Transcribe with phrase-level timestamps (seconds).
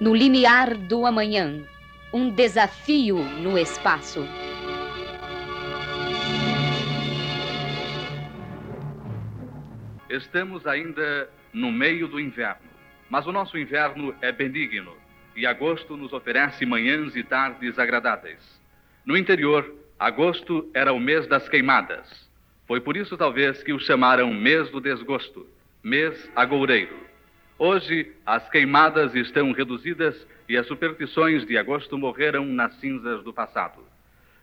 [0.00, 1.64] no limiar do amanhã,
[2.12, 4.24] um desafio no espaço.
[10.08, 12.68] Estamos ainda no meio do inverno,
[13.10, 14.96] mas o nosso inverno é benigno
[15.34, 18.60] e agosto nos oferece manhãs e tardes agradáveis.
[19.04, 22.28] No interior, agosto era o mês das queimadas.
[22.68, 25.44] Foi por isso, talvez, que o chamaram mês do desgosto,
[25.82, 27.07] mês agoureiro.
[27.58, 30.14] Hoje, as queimadas estão reduzidas
[30.48, 33.84] e as superstições de agosto morreram nas cinzas do passado.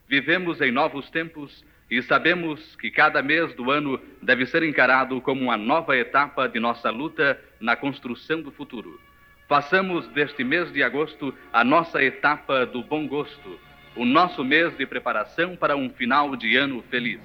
[0.06, 5.44] Vivemos em novos tempos e sabemos que cada mês do ano deve ser encarado como
[5.44, 9.00] uma nova etapa de nossa luta na construção do futuro.
[9.48, 13.58] Façamos deste mês de agosto a nossa etapa do bom gosto,
[13.96, 17.22] o nosso mês de preparação para um final de ano feliz.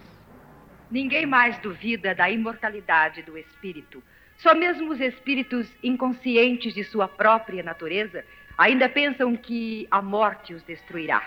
[0.89, 4.01] Ninguém mais duvida da imortalidade do espírito.
[4.43, 8.25] Só mesmo os espíritos inconscientes de sua própria natureza
[8.57, 11.23] ainda pensam que a morte os destruirá.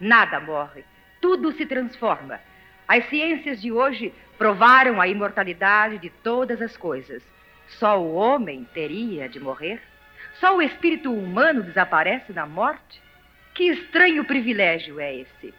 [0.00, 0.84] Nada morre,
[1.20, 2.40] tudo se transforma.
[2.88, 7.22] As ciências de hoje provaram a imortalidade de todas as coisas.
[7.68, 9.80] Só o homem teria de morrer?
[10.40, 13.00] Só o espírito humano desaparece na morte?
[13.54, 15.54] Que estranho privilégio é esse?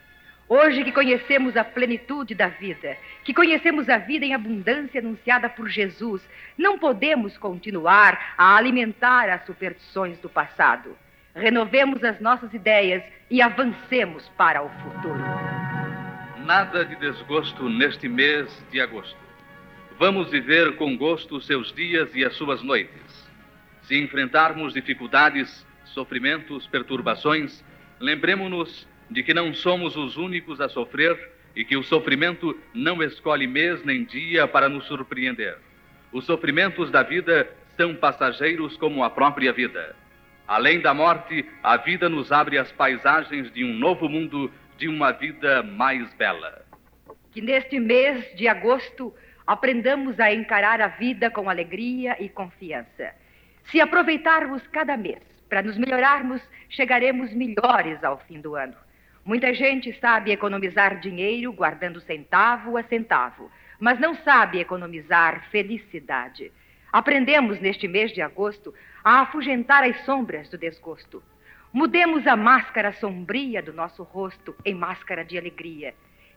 [0.50, 5.68] Hoje que conhecemos a plenitude da vida, que conhecemos a vida em abundância anunciada por
[5.68, 6.22] Jesus,
[6.58, 10.98] não podemos continuar a alimentar as superstições do passado.
[11.36, 15.20] Renovemos as nossas ideias e avancemos para o futuro.
[16.46, 19.20] Nada de desgosto neste mês de agosto.
[20.00, 23.30] Vamos viver com gosto os seus dias e as suas noites.
[23.82, 27.62] Se enfrentarmos dificuldades, sofrimentos, perturbações,
[28.00, 31.18] lembremos-nos de que não somos os únicos a sofrer
[31.56, 35.58] e que o sofrimento não escolhe mês nem dia para nos surpreender.
[36.12, 39.96] Os sofrimentos da vida são passageiros como a própria vida.
[40.48, 45.12] Além da morte, a vida nos abre as paisagens de um novo mundo, de uma
[45.12, 46.66] vida mais bela.
[47.32, 49.14] Que neste mês de agosto
[49.46, 53.14] aprendamos a encarar a vida com alegria e confiança.
[53.66, 58.76] Se aproveitarmos cada mês para nos melhorarmos, chegaremos melhores ao fim do ano.
[59.28, 66.50] Muita gente sabe economizar dinheiro guardando centavo a centavo, mas não sabe economizar felicidade.
[66.94, 68.74] Aprendemos neste mês de agosto
[69.04, 71.22] a afugentar as sombras do desgosto.
[71.74, 75.94] Mudemos a máscara sombria do nosso rosto em máscara de alegria.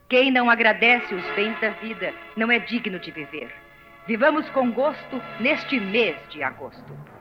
[0.08, 3.52] Quem não agradece os bens da vida não é digno de viver.
[4.04, 7.19] Vivamos com gosto neste mês de agosto.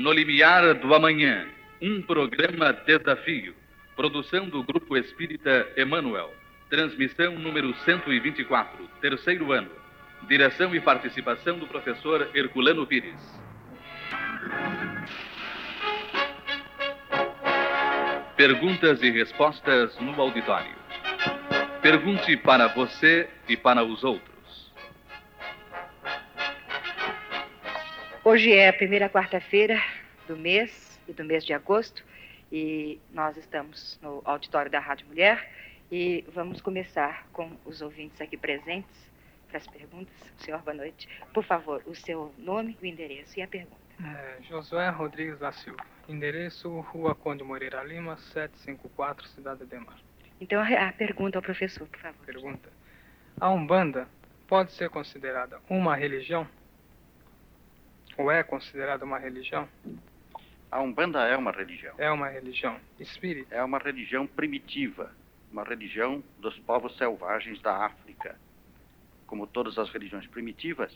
[0.00, 1.46] No Limiar do Amanhã,
[1.78, 3.54] um programa desafio.
[3.94, 6.32] Produção do Grupo Espírita Emanuel.
[6.70, 9.68] Transmissão número 124, terceiro ano.
[10.26, 13.20] Direção e participação do professor Herculano Pires.
[18.38, 20.74] Perguntas e respostas no auditório.
[21.82, 24.29] Pergunte para você e para os outros.
[28.22, 29.82] Hoje é a primeira quarta-feira
[30.28, 32.04] do mês e do mês de agosto
[32.52, 35.50] e nós estamos no auditório da Rádio Mulher
[35.90, 39.10] e vamos começar com os ouvintes aqui presentes
[39.48, 40.14] para as perguntas.
[40.36, 41.08] Senhor, boa noite.
[41.32, 43.80] Por favor, o seu nome, o endereço e a pergunta.
[44.04, 45.82] É, Josué Rodrigues da Silva.
[46.06, 49.98] Endereço Rua Conde Moreira Lima, 754, Cidade de Mar.
[50.38, 52.26] Então a pergunta ao professor, por favor.
[52.26, 52.68] Pergunta.
[53.40, 54.06] A Umbanda
[54.46, 56.46] pode ser considerada uma religião?
[58.20, 59.66] Ou é considerada uma religião?
[60.70, 61.94] A Umbanda é uma religião.
[61.96, 63.54] É uma religião espírita?
[63.54, 65.10] É uma religião primitiva,
[65.50, 68.38] uma religião dos povos selvagens da África.
[69.26, 70.94] Como todas as religiões primitivas,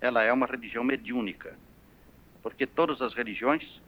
[0.00, 1.56] ela é uma religião mediúnica.
[2.42, 3.80] Porque todas as religiões,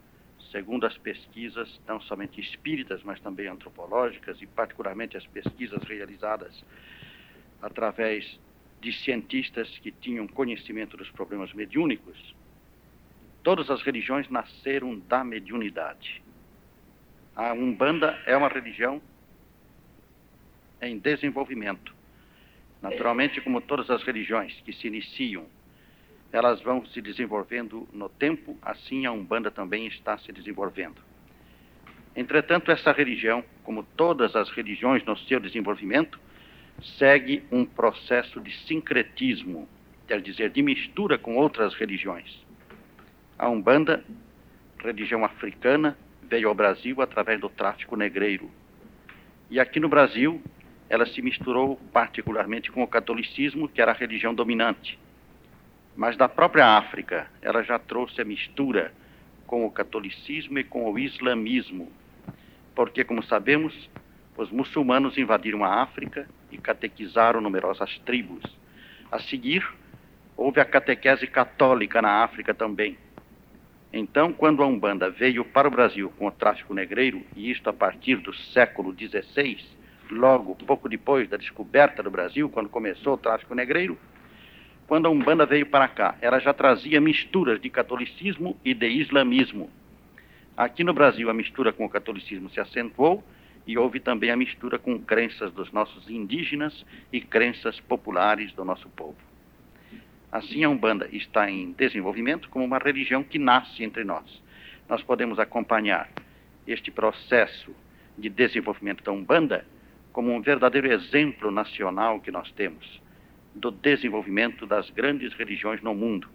[0.52, 6.64] segundo as pesquisas, não somente espíritas, mas também antropológicas, e particularmente as pesquisas realizadas
[7.60, 8.38] através
[8.80, 12.38] de cientistas que tinham conhecimento dos problemas mediúnicos,
[13.42, 16.22] Todas as religiões nasceram da mediunidade.
[17.34, 19.00] A Umbanda é uma religião
[20.82, 21.94] em desenvolvimento.
[22.82, 25.46] Naturalmente, como todas as religiões que se iniciam,
[26.32, 31.00] elas vão se desenvolvendo no tempo, assim a Umbanda também está se desenvolvendo.
[32.14, 36.20] Entretanto, essa religião, como todas as religiões no seu desenvolvimento,
[36.98, 39.68] segue um processo de sincretismo,
[40.06, 42.49] quer dizer, de mistura com outras religiões.
[43.40, 44.04] A Umbanda,
[44.84, 48.50] religião africana, veio ao Brasil através do tráfico negreiro.
[49.48, 50.42] E aqui no Brasil,
[50.90, 54.98] ela se misturou particularmente com o catolicismo, que era a religião dominante.
[55.96, 58.92] Mas da própria África, ela já trouxe a mistura
[59.46, 61.90] com o catolicismo e com o islamismo.
[62.74, 63.88] Porque, como sabemos,
[64.36, 68.42] os muçulmanos invadiram a África e catequizaram numerosas tribos.
[69.10, 69.66] A seguir,
[70.36, 72.98] houve a catequese católica na África também.
[73.92, 77.72] Então, quando a Umbanda veio para o Brasil com o tráfico negreiro, e isto a
[77.72, 79.58] partir do século XVI,
[80.10, 83.98] logo pouco depois da descoberta do Brasil, quando começou o tráfico negreiro,
[84.86, 89.70] quando a Umbanda veio para cá, ela já trazia misturas de catolicismo e de islamismo.
[90.56, 93.24] Aqui no Brasil, a mistura com o catolicismo se acentuou
[93.66, 98.88] e houve também a mistura com crenças dos nossos indígenas e crenças populares do nosso
[98.90, 99.29] povo.
[100.32, 104.42] Assim, a Umbanda está em desenvolvimento como uma religião que nasce entre nós.
[104.88, 106.08] Nós podemos acompanhar
[106.66, 107.74] este processo
[108.16, 109.66] de desenvolvimento da Umbanda
[110.12, 113.00] como um verdadeiro exemplo nacional que nós temos
[113.54, 116.28] do desenvolvimento das grandes religiões no mundo.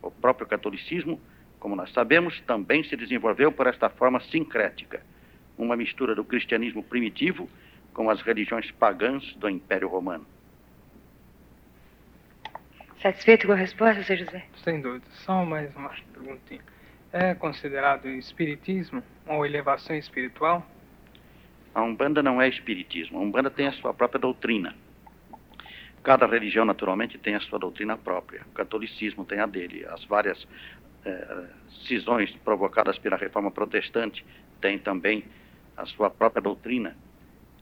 [0.00, 1.20] O próprio catolicismo,
[1.58, 5.02] como nós sabemos, também se desenvolveu por esta forma sincrética,
[5.58, 7.48] uma mistura do cristianismo primitivo
[7.92, 10.26] com as religiões pagãs do Império Romano.
[13.02, 14.18] Satisfeito com a resposta, Sr.
[14.18, 14.44] José?
[14.62, 15.04] Sem dúvida.
[15.10, 16.60] Só mais uma perguntinha.
[17.12, 20.64] É considerado espiritismo ou elevação espiritual?
[21.74, 23.18] A Umbanda não é espiritismo.
[23.18, 24.76] A Umbanda tem a sua própria doutrina.
[26.04, 28.42] Cada religião, naturalmente, tem a sua doutrina própria.
[28.46, 29.84] O catolicismo tem a dele.
[29.86, 30.46] As várias
[31.04, 31.46] eh,
[31.88, 34.24] cisões provocadas pela reforma protestante
[34.60, 35.24] têm também
[35.76, 36.96] a sua própria doutrina.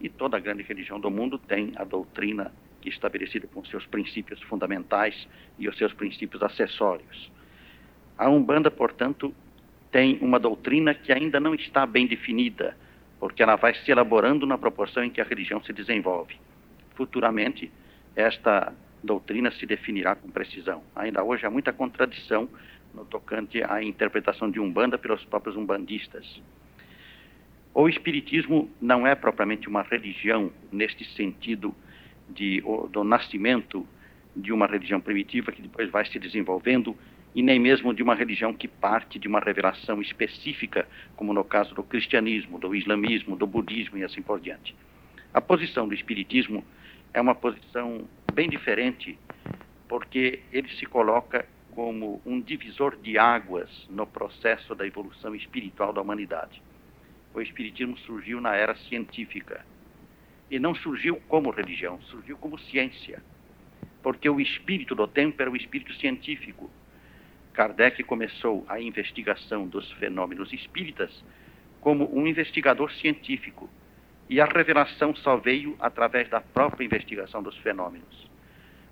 [0.02, 2.52] E toda grande religião do mundo tem a doutrina
[2.88, 5.28] estabelecida com seus princípios fundamentais
[5.58, 7.30] e os seus princípios acessórios.
[8.16, 9.34] A Umbanda, portanto,
[9.90, 12.76] tem uma doutrina que ainda não está bem definida,
[13.18, 16.36] porque ela vai se elaborando na proporção em que a religião se desenvolve.
[16.94, 17.70] Futuramente,
[18.14, 18.72] esta
[19.02, 20.82] doutrina se definirá com precisão.
[20.94, 22.48] Ainda hoje há muita contradição
[22.94, 26.40] no tocante à interpretação de Umbanda pelos próprios umbandistas.
[27.72, 31.74] O Espiritismo não é propriamente uma religião neste sentido
[32.30, 33.86] de, do nascimento
[34.34, 36.96] de uma religião primitiva que depois vai se desenvolvendo
[37.34, 41.74] e nem mesmo de uma religião que parte de uma revelação específica, como no caso
[41.74, 44.74] do cristianismo, do islamismo, do budismo e assim por diante.
[45.32, 46.64] A posição do espiritismo
[47.14, 49.16] é uma posição bem diferente,
[49.88, 56.00] porque ele se coloca como um divisor de águas no processo da evolução espiritual da
[56.00, 56.60] humanidade.
[57.32, 59.64] O espiritismo surgiu na era científica
[60.50, 63.22] e não surgiu como religião, surgiu como ciência.
[64.02, 66.68] Porque o espírito do tempo era o espírito científico.
[67.52, 71.10] Kardec começou a investigação dos fenômenos espíritas
[71.80, 73.70] como um investigador científico.
[74.28, 78.28] E a revelação só veio através da própria investigação dos fenômenos.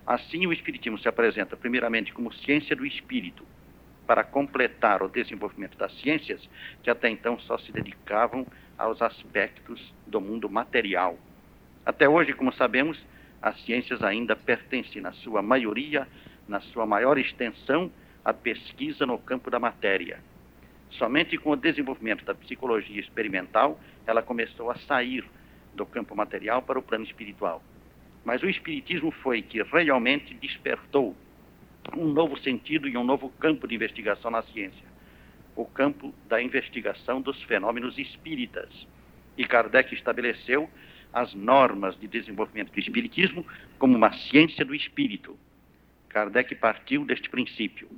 [0.05, 3.45] Assim, o Espiritismo se apresenta, primeiramente, como ciência do espírito,
[4.07, 6.41] para completar o desenvolvimento das ciências
[6.81, 8.45] que até então só se dedicavam
[8.77, 11.17] aos aspectos do mundo material
[11.89, 12.97] até hoje, como sabemos,
[13.41, 16.07] as ciências ainda pertencem, na sua maioria,
[16.47, 17.91] na sua maior extensão,
[18.23, 20.19] à pesquisa no campo da matéria.
[20.91, 25.25] Somente com o desenvolvimento da psicologia experimental, ela começou a sair
[25.73, 27.63] do campo material para o plano espiritual.
[28.23, 31.15] Mas o Espiritismo foi que realmente despertou
[31.95, 34.89] um novo sentido e um novo campo de investigação na ciência
[35.59, 38.69] o campo da investigação dos fenômenos espíritas.
[39.37, 40.69] E Kardec estabeleceu
[41.13, 43.45] as normas de desenvolvimento do Espiritismo
[43.77, 45.37] como uma ciência do espírito.
[46.09, 47.89] Kardec partiu deste princípio.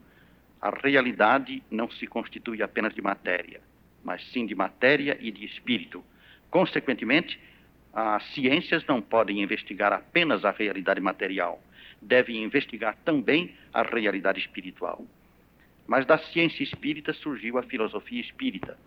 [0.62, 3.62] A realidade não se constitui apenas de matéria,
[4.04, 6.04] mas sim de matéria e de espírito.
[6.50, 7.40] Consequentemente,
[7.94, 11.62] as ciências não podem investigar apenas a realidade material,
[12.02, 15.06] devem investigar também a realidade espiritual.
[15.88, 18.78] Mas da ciência espírita surgiu a filosofia espírita.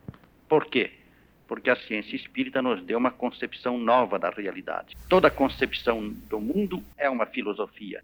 [0.49, 0.93] Por quê?
[1.47, 4.97] Porque a ciência espírita nos deu uma concepção nova da realidade.
[5.09, 8.03] Toda concepção do mundo é uma filosofia.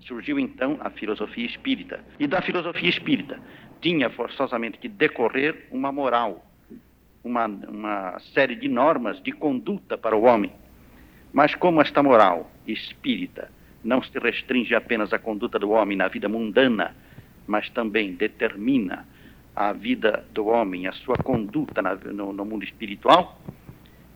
[0.00, 2.04] Surgiu então a filosofia espírita.
[2.18, 3.40] E da filosofia espírita
[3.80, 6.44] tinha forçosamente que decorrer uma moral,
[7.22, 10.52] uma, uma série de normas de conduta para o homem.
[11.32, 13.50] Mas como esta moral espírita
[13.84, 16.94] não se restringe apenas à conduta do homem na vida mundana,
[17.46, 19.06] mas também determina
[19.54, 23.40] a vida do homem, a sua conduta na, no, no mundo espiritual,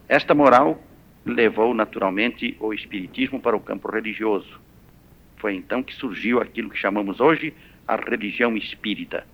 [0.09, 0.83] esta moral
[1.25, 4.61] levou naturalmente o espiritismo para o campo religioso.
[5.37, 7.53] Foi então que surgiu aquilo que chamamos hoje
[7.87, 9.27] a religião espírita.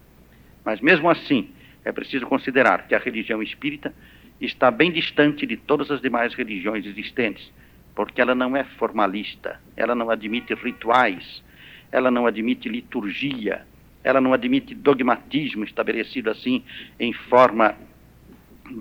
[0.65, 1.51] Mas mesmo assim,
[1.85, 3.95] é preciso considerar que a religião espírita
[4.41, 7.53] está bem distante de todas as demais religiões existentes,
[7.95, 11.43] porque ela não é formalista, ela não admite rituais,
[11.91, 13.67] ela não admite liturgia,
[14.05, 16.63] ela não admite dogmatismo estabelecido assim
[16.99, 17.77] em forma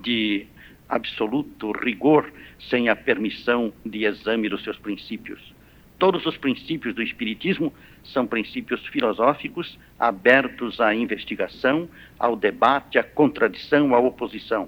[0.03, 0.47] de
[0.87, 5.39] absoluto rigor, sem a permissão de exame dos seus princípios.
[5.97, 7.73] Todos os princípios do Espiritismo
[8.03, 11.87] são princípios filosóficos abertos à investigação,
[12.17, 14.67] ao debate, à contradição, à oposição.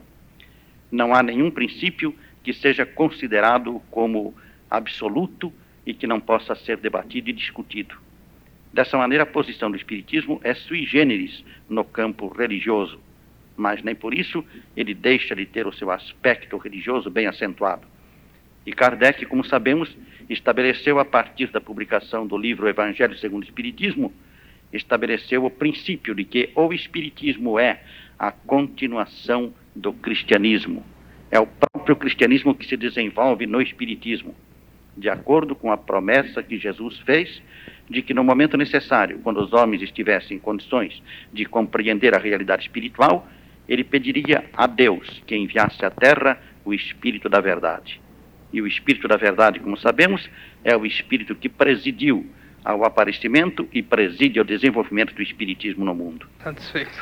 [0.92, 4.34] Não há nenhum princípio que seja considerado como
[4.70, 5.52] absoluto
[5.86, 8.03] e que não possa ser debatido e discutido.
[8.74, 13.00] Dessa maneira, a posição do Espiritismo é sui generis no campo religioso,
[13.56, 14.44] mas nem por isso
[14.76, 17.86] ele deixa de ter o seu aspecto religioso bem acentuado.
[18.66, 19.96] E Kardec, como sabemos,
[20.28, 24.12] estabeleceu a partir da publicação do livro Evangelho segundo o Espiritismo,
[24.72, 27.84] estabeleceu o princípio de que o Espiritismo é
[28.18, 30.84] a continuação do cristianismo.
[31.30, 34.34] É o próprio cristianismo que se desenvolve no Espiritismo,
[34.98, 37.40] de acordo com a promessa que Jesus fez
[37.90, 42.64] de que no momento necessário, quando os homens estivessem em condições de compreender a realidade
[42.64, 43.28] espiritual,
[43.68, 48.02] ele pediria a Deus que enviasse à terra o Espírito da Verdade.
[48.52, 50.30] E o Espírito da Verdade, como sabemos,
[50.64, 52.26] é o Espírito que presidiu
[52.64, 56.28] ao aparecimento e preside ao desenvolvimento do Espiritismo no mundo.
[56.42, 56.98] Satisfeito.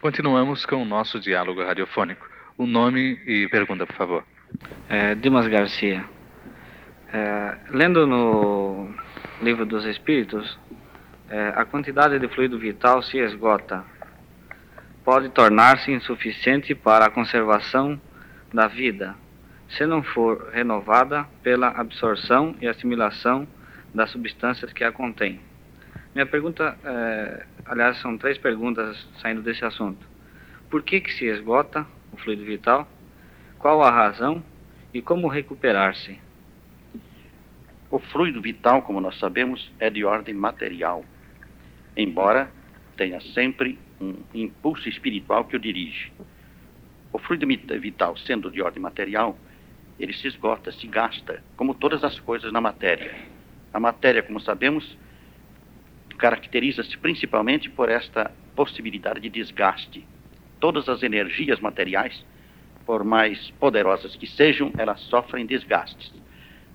[0.00, 2.28] Continuamos com o nosso diálogo radiofônico.
[2.58, 4.24] O nome e pergunta, por favor.
[4.88, 6.04] É, Dimas Garcia.
[7.12, 8.94] É, lendo no
[9.42, 10.58] Livro dos Espíritos,
[11.30, 13.82] é, a quantidade de fluido vital se esgota.
[15.02, 17.98] Pode tornar-se insuficiente para a conservação
[18.52, 19.14] da vida,
[19.70, 23.48] se não for renovada pela absorção e assimilação
[23.94, 25.40] das substâncias que a contêm.
[26.14, 30.06] Minha pergunta, é, aliás, são três perguntas saindo desse assunto.
[30.68, 32.86] Por que, que se esgota o fluido vital?
[33.58, 34.44] Qual a razão
[34.92, 36.20] e como recuperar-se?
[37.90, 41.04] O fluido vital, como nós sabemos, é de ordem material,
[41.96, 42.48] embora
[42.96, 46.12] tenha sempre um impulso espiritual que o dirige.
[47.12, 47.46] O fluido
[47.80, 49.36] vital, sendo de ordem material,
[49.98, 53.12] ele se esgota, se gasta, como todas as coisas na matéria.
[53.72, 54.96] A matéria, como sabemos,
[56.16, 60.06] caracteriza-se principalmente por esta possibilidade de desgaste.
[60.60, 62.24] Todas as energias materiais,
[62.86, 66.19] por mais poderosas que sejam, elas sofrem desgastes.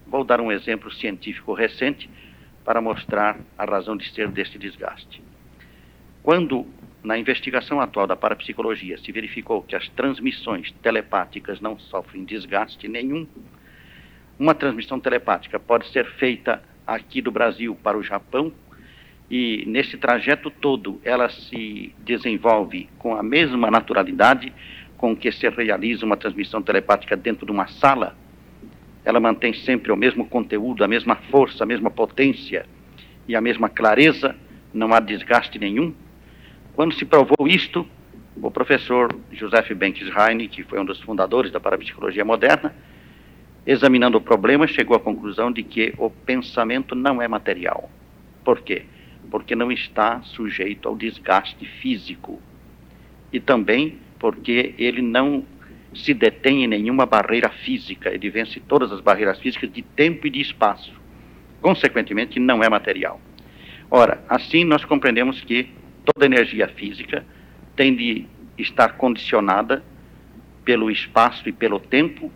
[0.08, 2.10] Vou dar um exemplo científico recente
[2.64, 5.22] para mostrar a razão de ser deste desgaste.
[6.22, 6.66] Quando,
[7.04, 13.28] na investigação atual da parapsicologia, se verificou que as transmissões telepáticas não sofrem desgaste nenhum,
[14.38, 18.52] uma transmissão telepática pode ser feita aqui do Brasil para o Japão
[19.30, 24.54] e nesse trajeto todo ela se desenvolve com a mesma naturalidade
[24.98, 28.16] com que se realiza uma transmissão telepática dentro de uma sala
[29.06, 32.66] ela mantém sempre o mesmo conteúdo, a mesma força, a mesma potência
[33.28, 34.36] e a mesma clareza,
[34.74, 35.94] não há desgaste nenhum.
[36.76, 37.88] Quando se provou isto,
[38.36, 42.76] o professor Joseph Banks Heine, que foi um dos fundadores da parapsicologia moderna,
[43.66, 47.90] examinando o problema, chegou à conclusão de que o pensamento não é material.
[48.44, 48.86] Por quê?
[49.30, 52.42] Porque não está sujeito ao desgaste físico.
[53.32, 55.44] E também porque ele não
[55.96, 60.30] se detém em nenhuma barreira física, ele vence todas as barreiras físicas de tempo e
[60.30, 60.94] de espaço.
[61.62, 63.20] Consequentemente, não é material.
[63.90, 65.70] Ora, assim nós compreendemos que
[66.04, 67.26] toda energia física
[67.76, 68.26] tem de
[68.58, 69.84] estar condicionada
[70.64, 72.32] pelo espaço e pelo tempo,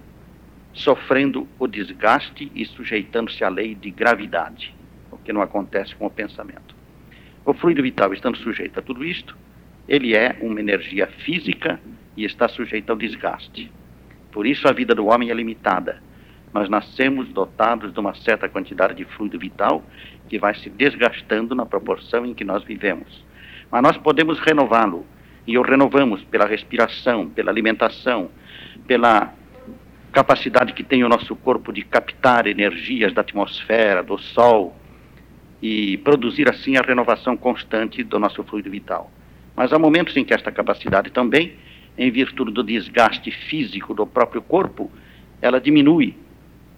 [0.72, 4.74] sofrendo o desgaste e sujeitando-se à lei de gravidade,
[5.12, 6.75] o que não acontece com o pensamento.
[7.46, 9.36] O fluido vital, estando sujeito a tudo isto,
[9.88, 11.80] ele é uma energia física
[12.16, 13.72] e está sujeito ao desgaste.
[14.32, 16.01] Por isso a vida do homem é limitada.
[16.54, 19.84] Nós nascemos dotados de uma certa quantidade de fluido vital
[20.28, 23.24] que vai se desgastando na proporção em que nós vivemos.
[23.72, 25.06] Mas nós podemos renová-lo
[25.46, 28.30] e o renovamos pela respiração, pela alimentação,
[28.88, 29.34] pela
[30.12, 34.75] capacidade que tem o nosso corpo de captar energias da atmosfera, do sol
[35.62, 39.12] e produzir assim a renovação constante do nosso fluido vital.
[39.56, 41.54] Mas há momentos em que esta capacidade também
[42.00, 44.89] em virtude do desgaste físico do próprio corpo,
[45.41, 46.15] ela diminui.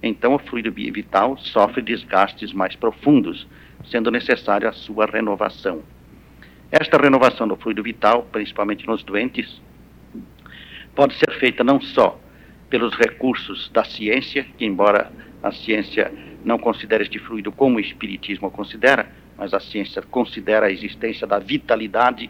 [0.02, 3.46] Então, o fluido vital sofre desgastes mais profundos,
[3.84, 5.80] sendo necessária a sua renovação.
[6.72, 9.62] Esta renovação do fluido vital, principalmente nos doentes,
[10.92, 12.18] pode ser feita não só
[12.68, 16.12] pelos recursos da ciência, que, embora a ciência
[16.44, 21.38] não considere este fluido como o Espiritismo considera, mas a ciência considera a existência da
[21.38, 22.28] vitalidade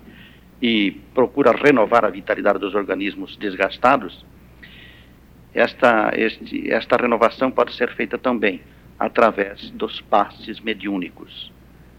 [0.63, 4.25] e procura renovar a vitalidade dos organismos desgastados,
[5.53, 8.63] esta, este, esta renovação pode ser feita também
[8.99, 11.53] através dos passes mediúnicos.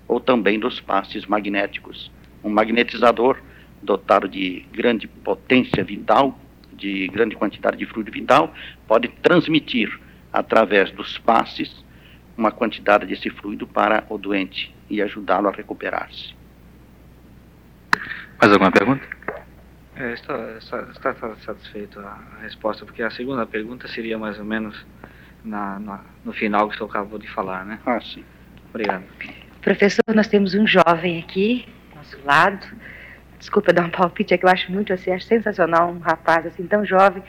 [0.06, 2.12] ou também dos passes magnéticos.
[2.44, 3.38] Um magnetizador
[3.82, 6.38] dotado de grande potência vital,
[6.74, 8.54] de grande quantidade de fluido vital,
[8.86, 9.98] pode transmitir
[10.32, 11.84] através dos passes
[12.38, 16.43] uma quantidade desse fluido para o doente e ajudá-lo a recuperar-se.
[18.40, 19.06] Mais alguma pergunta?
[19.96, 24.86] É, está, está, está, satisfeito a, resposta, porque a segunda pergunta seria mais ou menos
[25.46, 27.80] na, na, no final que o senhor acabou de falar, né?
[27.86, 28.24] Ah, sim.
[28.70, 29.04] Obrigado.
[29.62, 32.66] Professor, nós temos um jovem aqui, ao nosso lado.
[33.38, 36.66] Desculpa dar um palpite, é que eu acho muito assim, acho sensacional um rapaz assim
[36.66, 37.22] tão jovem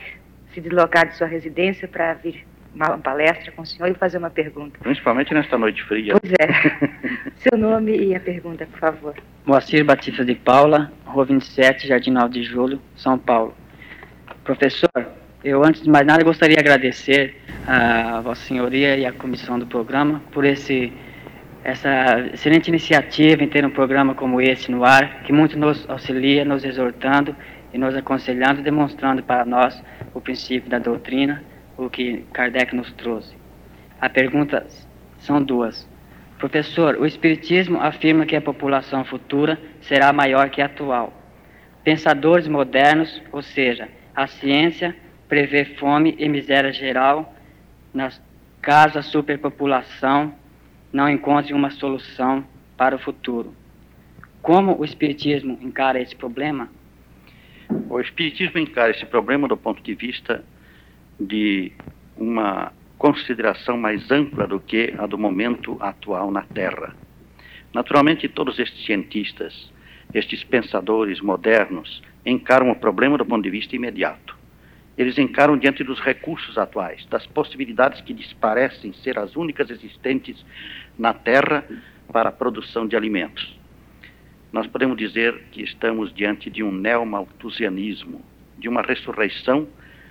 [0.53, 4.29] se deslocar de sua residência para vir uma palestra com o senhor e fazer uma
[4.29, 4.79] pergunta.
[4.79, 6.15] Principalmente nesta noite fria.
[6.19, 7.31] Pois é.
[7.37, 9.15] Seu nome e a pergunta, por favor.
[9.45, 13.53] Moacir Batista de Paula, Rua 27, Jardim 9 de Julho, São Paulo.
[14.43, 14.89] Professor,
[15.43, 17.35] eu antes de mais nada gostaria de agradecer
[17.67, 20.91] a Vossa Senhoria e a comissão do programa por esse
[21.63, 26.43] essa excelente iniciativa em ter um programa como esse no ar, que muito nos auxilia,
[26.43, 27.35] nos exortando
[27.71, 29.79] e nos aconselhando, demonstrando para nós
[30.13, 31.43] o princípio da doutrina
[31.77, 33.35] o que Kardec nos trouxe.
[34.01, 34.65] A pergunta
[35.19, 35.87] são duas.
[36.37, 41.13] Professor, o Espiritismo afirma que a população futura será maior que a atual.
[41.83, 44.95] Pensadores modernos, ou seja, a ciência,
[45.29, 47.33] prevê fome e miséria geral,
[47.93, 48.21] nas,
[48.61, 50.33] caso a superpopulação
[50.91, 52.45] não encontre uma solução
[52.77, 53.53] para o futuro.
[54.41, 56.69] Como o Espiritismo encara esse problema?
[57.89, 60.43] O Espiritismo encara esse problema do ponto de vista
[61.19, 61.71] de
[62.17, 62.71] uma
[63.05, 66.95] consideração mais ampla do que a do momento atual na Terra.
[67.71, 69.71] Naturalmente, todos estes cientistas,
[70.11, 74.35] estes pensadores modernos, encaram o problema do ponto de vista imediato.
[74.97, 80.43] Eles encaram diante dos recursos atuais, das possibilidades que lhes parecem ser as únicas existentes
[80.97, 81.63] na Terra
[82.11, 83.55] para a produção de alimentos.
[84.51, 88.25] Nós podemos dizer que estamos diante de um neomalthusianismo,
[88.57, 89.67] de uma ressurreição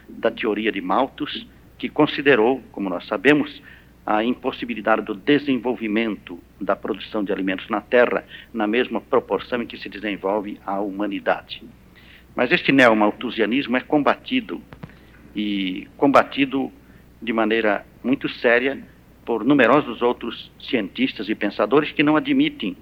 [0.08, 1.44] da teoria de Malthus,
[1.84, 3.62] que considerou, como nós sabemos,
[4.06, 9.76] a impossibilidade do desenvolvimento da produção de alimentos na Terra na mesma proporção em que
[9.76, 11.62] se desenvolve a humanidade.
[12.34, 14.62] Mas este neomalthusianismo é combatido
[15.36, 16.72] e combatido
[17.20, 18.82] de maneira muito séria
[19.26, 22.78] por numerosos outros cientistas e pensadores que não admitem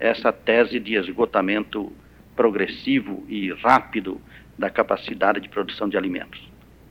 [0.00, 1.92] essa tese de esgotamento
[2.34, 4.18] progressivo e rápido
[4.58, 6.40] da capacidade de produção de alimentos.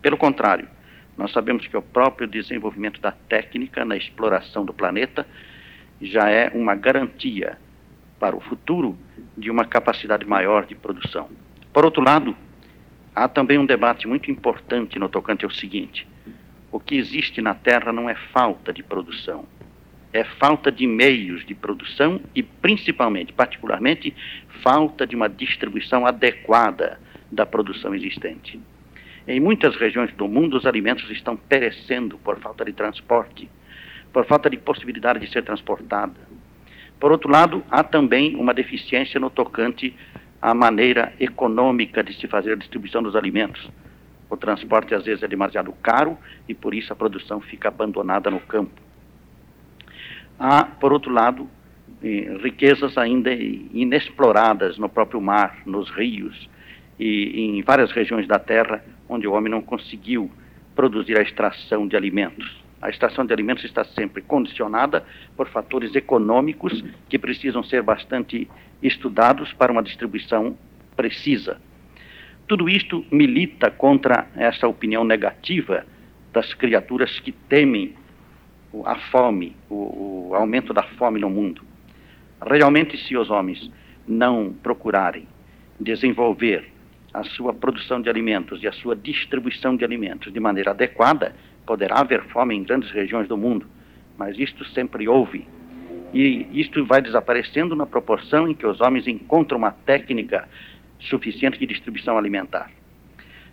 [0.03, 0.76] Pelo contrário,
[1.17, 5.25] nós sabemos que o próprio desenvolvimento da técnica na exploração do planeta
[5.99, 7.57] já é uma garantia
[8.19, 8.97] para o futuro
[9.35, 11.27] de uma capacidade maior de produção.
[11.73, 12.35] Por outro lado,
[13.15, 16.07] há também um debate muito importante no tocante ao seguinte:
[16.71, 19.45] o que existe na Terra não é falta de produção,
[20.13, 24.13] é falta de meios de produção e, principalmente, particularmente,
[24.61, 26.99] falta de uma distribuição adequada
[27.31, 28.59] da produção existente.
[29.27, 33.49] Em muitas regiões do mundo, os alimentos estão perecendo por falta de transporte,
[34.13, 36.15] por falta de possibilidade de ser transportada.
[36.97, 39.93] Por outro lado, há também uma deficiência no tocante
[40.41, 43.69] à maneira econômica de se fazer a distribuição dos alimentos.
[44.29, 48.39] O transporte às vezes é demasiado caro e por isso a produção fica abandonada no
[48.39, 48.81] campo.
[50.39, 51.49] Há, por outro lado,
[52.01, 56.49] eh, riquezas ainda inexploradas no próprio mar, nos rios
[56.99, 60.29] e em várias regiões da terra onde o homem não conseguiu
[60.75, 62.63] produzir a extração de alimentos.
[62.81, 65.03] A extração de alimentos está sempre condicionada
[65.35, 68.47] por fatores econômicos que precisam ser bastante
[68.81, 70.55] estudados para uma distribuição
[70.95, 71.59] precisa.
[72.47, 75.85] Tudo isto milita contra essa opinião negativa
[76.31, 77.95] das criaturas que temem
[78.85, 81.61] a fome, o, o aumento da fome no mundo.
[82.41, 83.71] Realmente, se os homens
[84.07, 85.27] não procurarem
[85.79, 86.71] desenvolver
[87.17, 91.99] a sua produção de alimentos e a sua distribuição de alimentos de maneira adequada, poderá
[91.99, 93.65] haver fome em grandes regiões do mundo,
[94.15, 95.47] mas isto sempre houve.
[96.13, 100.47] E isto vai desaparecendo na proporção em que os homens encontram uma técnica
[100.99, 102.71] suficiente de distribuição alimentar.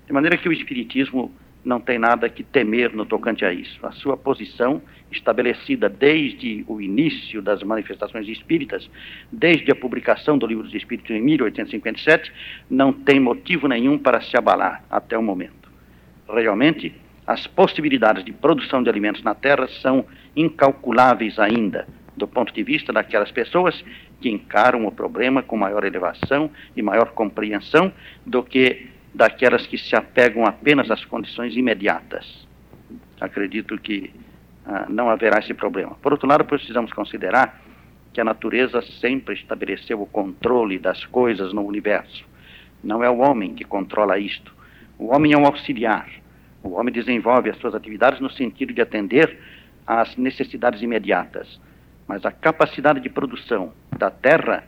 [0.06, 1.32] De maneira que o Espiritismo
[1.64, 3.84] não tem nada que temer no tocante a isso.
[3.86, 8.88] A sua posição, estabelecida desde o início das manifestações espíritas,
[9.32, 12.30] desde a publicação do Livro dos Espíritos em 1857,
[12.68, 15.70] não tem motivo nenhum para se abalar até o momento.
[16.28, 16.94] Realmente,
[17.26, 20.04] as possibilidades de produção de alimentos na Terra são
[20.36, 23.82] incalculáveis ainda, do ponto de vista daquelas pessoas
[24.20, 27.92] que encaram o problema com maior elevação e maior compreensão
[28.24, 32.46] do que daquelas que se apegam apenas às condições imediatas.
[33.20, 34.12] Acredito que
[34.66, 35.96] ah, não haverá esse problema.
[36.02, 37.60] Por outro lado, precisamos considerar
[38.12, 42.24] que a natureza sempre estabeleceu o controle das coisas no universo.
[42.82, 44.52] Não é o homem que controla isto.
[44.98, 46.08] O homem é um auxiliar.
[46.62, 49.38] O homem desenvolve as suas atividades no sentido de atender
[49.86, 51.60] às necessidades imediatas.
[52.06, 54.64] Mas a capacidade de produção da terra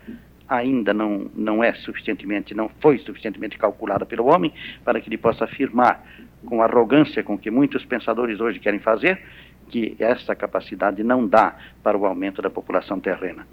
[0.48, 4.52] ainda não, não é suficientemente, não foi suficientemente calculada pelo homem
[4.84, 6.04] para que ele possa afirmar
[6.44, 9.20] com arrogância com que muitos pensadores hoje querem fazer
[9.68, 13.46] que essa capacidade não dá para o aumento da população terrena.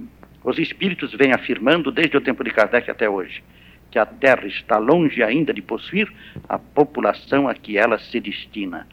[0.43, 3.41] Os espíritos vêm afirmando desde o tempo de Kardec até hoje
[3.93, 6.11] que a Terra está longe ainda de possuir
[6.49, 8.87] a população a que ela se destina.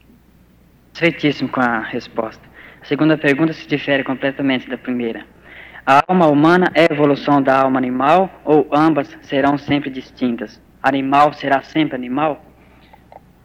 [0.93, 2.47] Feitíssimo com a resposta.
[2.83, 5.25] A segunda pergunta se difere completamente da primeira.
[5.87, 10.61] A alma humana é evolução da alma animal ou ambas serão sempre distintas?
[10.83, 12.45] Animal será sempre animal?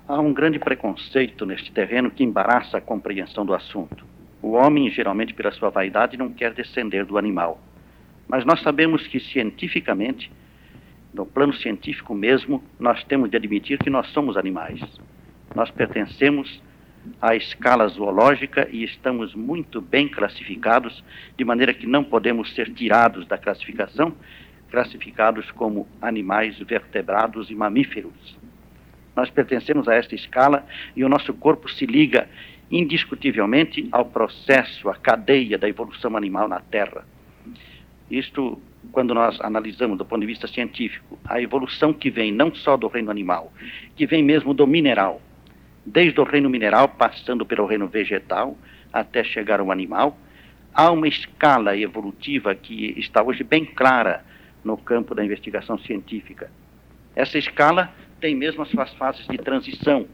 [0.06, 4.06] Há um grande preconceito neste terreno que embaraça a compreensão do assunto.
[4.42, 7.58] O homem, geralmente pela sua vaidade, não quer descender do animal.
[8.28, 10.30] Mas nós sabemos que cientificamente,
[11.14, 14.82] no plano científico mesmo, nós temos de admitir que nós somos animais.
[15.56, 16.62] Nós pertencemos
[17.22, 21.04] à escala zoológica e estamos muito bem classificados,
[21.38, 24.14] de maneira que não podemos ser tirados da classificação,
[24.70, 28.38] classificados como animais vertebrados e mamíferos.
[29.16, 30.66] Nós pertencemos a esta escala
[30.96, 32.28] e o nosso corpo se liga
[32.70, 37.06] indiscutivelmente ao processo, à cadeia da evolução animal na Terra.
[38.10, 42.76] Isto, quando nós analisamos do ponto de vista científico, a evolução que vem não só
[42.76, 43.52] do reino animal,
[43.96, 45.22] que vem mesmo do mineral,
[45.86, 48.58] desde o reino mineral, passando pelo reino vegetal,
[48.92, 50.18] até chegar ao animal,
[50.74, 54.24] há uma escala evolutiva que está hoje bem clara
[54.64, 56.50] no campo da investigação científica.
[57.16, 60.08] Essa escala tem mesmo as suas fases de transição.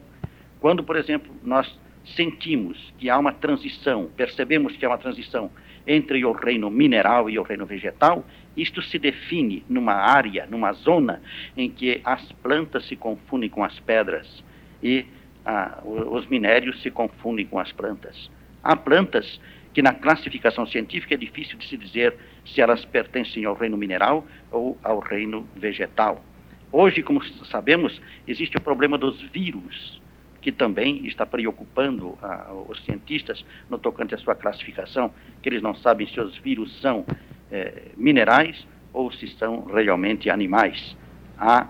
[0.60, 5.50] Quando, por exemplo, nós sentimos que há uma transição, percebemos que há uma transição
[5.86, 8.24] entre o reino mineral e o reino vegetal,
[8.56, 11.22] isto se define numa área, numa zona
[11.56, 14.44] em que as plantas se confundem com as pedras
[14.82, 15.06] e
[15.44, 18.30] ah, os minérios se confundem com as plantas.
[18.62, 19.40] Há plantas
[19.72, 24.26] que na classificação científica é difícil de se dizer se elas pertencem ao reino mineral
[24.50, 26.22] ou ao reino vegetal.
[26.70, 30.00] Hoje, como sabemos, existe o problema dos vírus,
[30.40, 35.74] que também está preocupando ah, os cientistas no tocante à sua classificação, que eles não
[35.74, 37.04] sabem se os vírus são
[37.50, 40.96] eh, minerais ou se são realmente animais.
[41.38, 41.66] Há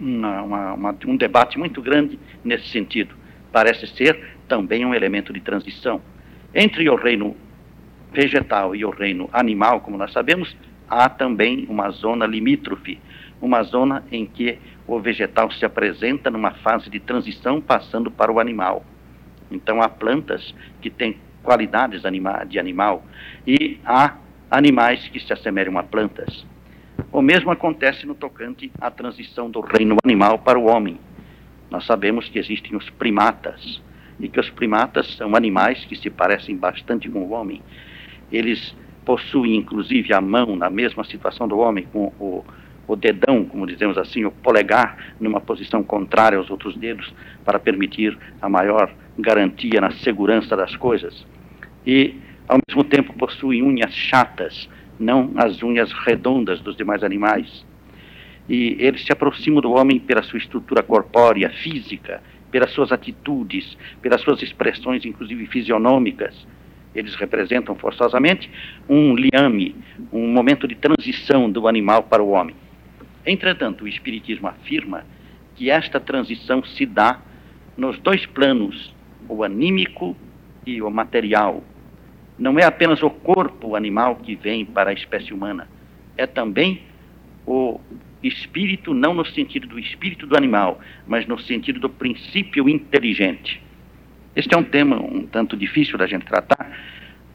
[0.00, 3.14] uma, uma, uma, um debate muito grande nesse sentido.
[3.52, 6.00] Parece ser também um elemento de transição.
[6.54, 7.36] Entre o reino
[8.12, 10.56] vegetal e o reino animal, como nós sabemos,
[10.88, 12.98] há também uma zona limítrofe
[13.40, 18.40] uma zona em que o vegetal se apresenta numa fase de transição passando para o
[18.40, 18.84] animal.
[19.50, 22.02] Então há plantas que têm qualidades
[22.48, 23.04] de animal
[23.46, 24.14] e há
[24.50, 26.46] animais que se assemelham a plantas.
[27.12, 30.98] O mesmo acontece no tocante à transição do reino animal para o homem.
[31.70, 33.82] Nós sabemos que existem os primatas
[34.20, 37.62] e que os primatas são animais que se parecem bastante com o homem.
[38.30, 42.44] Eles possuem inclusive a mão na mesma situação do homem, com o
[42.86, 47.12] o dedão, como dizemos assim, o polegar, numa posição contrária aos outros dedos,
[47.44, 51.26] para permitir a maior garantia na segurança das coisas.
[51.86, 52.14] E,
[52.48, 57.64] ao mesmo tempo, possuem unhas chatas, não as unhas redondas dos demais animais.
[58.48, 64.20] E eles se aproximam do homem pela sua estrutura corpórea, física, pelas suas atitudes, pelas
[64.20, 66.46] suas expressões, inclusive fisionômicas.
[66.94, 68.50] Eles representam forçosamente
[68.88, 69.76] um liame,
[70.12, 72.54] um momento de transição do animal para o homem.
[73.26, 75.04] Entretanto, o Espiritismo afirma
[75.56, 77.20] que esta transição se dá
[77.76, 78.94] nos dois planos,
[79.28, 80.16] o anímico
[80.64, 81.62] e o material.
[82.38, 85.68] Não é apenas o corpo animal que vem para a espécie humana,
[86.16, 86.82] é também
[87.46, 87.80] o
[88.22, 93.62] espírito, não no sentido do espírito do animal, mas no sentido do princípio inteligente.
[94.34, 96.70] Este é um tema um tanto difícil da gente tratar,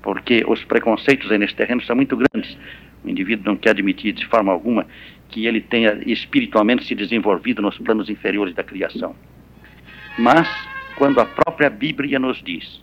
[0.04, 2.58] porque os preconceitos aí nesse terreno são muito grandes.
[3.04, 4.86] O indivíduo não quer admitir de forma alguma
[5.30, 9.16] que ele tenha espiritualmente se desenvolvido nos planos inferiores da criação.
[10.20, 10.48] Mas,
[10.96, 12.82] quando a própria Bíblia nos diz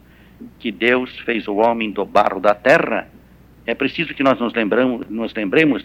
[0.59, 3.09] que Deus fez o homem do barro da terra,
[3.67, 5.85] é preciso que nós nos, lembramos, nos lembremos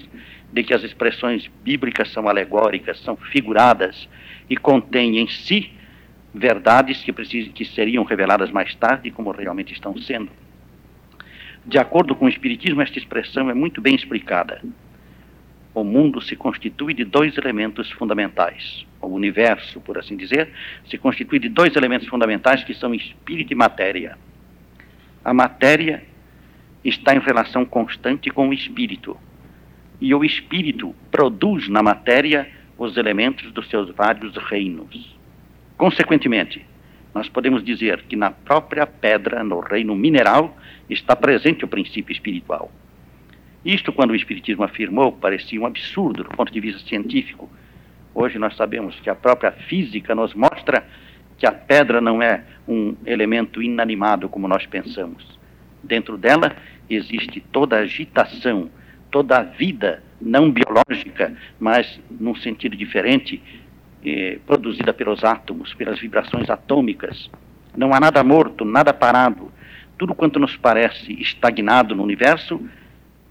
[0.52, 4.08] de que as expressões bíblicas são alegóricas, são figuradas
[4.50, 5.72] e contêm em si
[6.34, 10.30] verdades que, precis, que seriam reveladas mais tarde, como realmente estão sendo.
[11.66, 14.62] De acordo com o Espiritismo, esta expressão é muito bem explicada
[15.74, 18.86] o mundo se constitui de dois elementos fundamentais.
[19.02, 20.50] O universo, por assim dizer,
[20.86, 24.18] se constitui de dois elementos fundamentais que são espírito e matéria.
[25.24, 26.04] A matéria
[26.84, 29.18] está em relação constante com o espírito.
[30.02, 35.16] E o espírito produz na matéria os elementos dos seus vários reinos.
[35.78, 36.66] Consequentemente,
[37.14, 40.58] nós podemos dizer que na própria pedra, no reino mineral,
[40.90, 42.72] está presente o princípio espiritual.
[43.64, 47.50] Isto, quando o Espiritismo afirmou, parecia um absurdo do ponto de vista científico.
[48.14, 50.86] Hoje nós sabemos que a própria física nos mostra
[51.44, 55.38] que a pedra não é um elemento inanimado como nós pensamos.
[55.84, 56.56] Dentro dela
[56.90, 58.70] existe toda a agitação,
[59.12, 63.44] toda a vida não biológica, mas num sentido diferente,
[64.06, 67.30] eh, produzida pelos átomos, pelas vibrações atômicas.
[67.76, 69.52] Não há nada morto, nada parado.
[69.98, 72.66] Tudo quanto nos parece estagnado no universo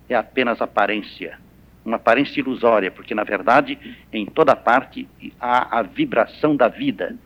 [0.06, 1.38] é apenas aparência,
[1.82, 3.78] uma aparência ilusória, porque na verdade
[4.12, 5.08] em toda parte
[5.40, 7.16] há a vibração da vida.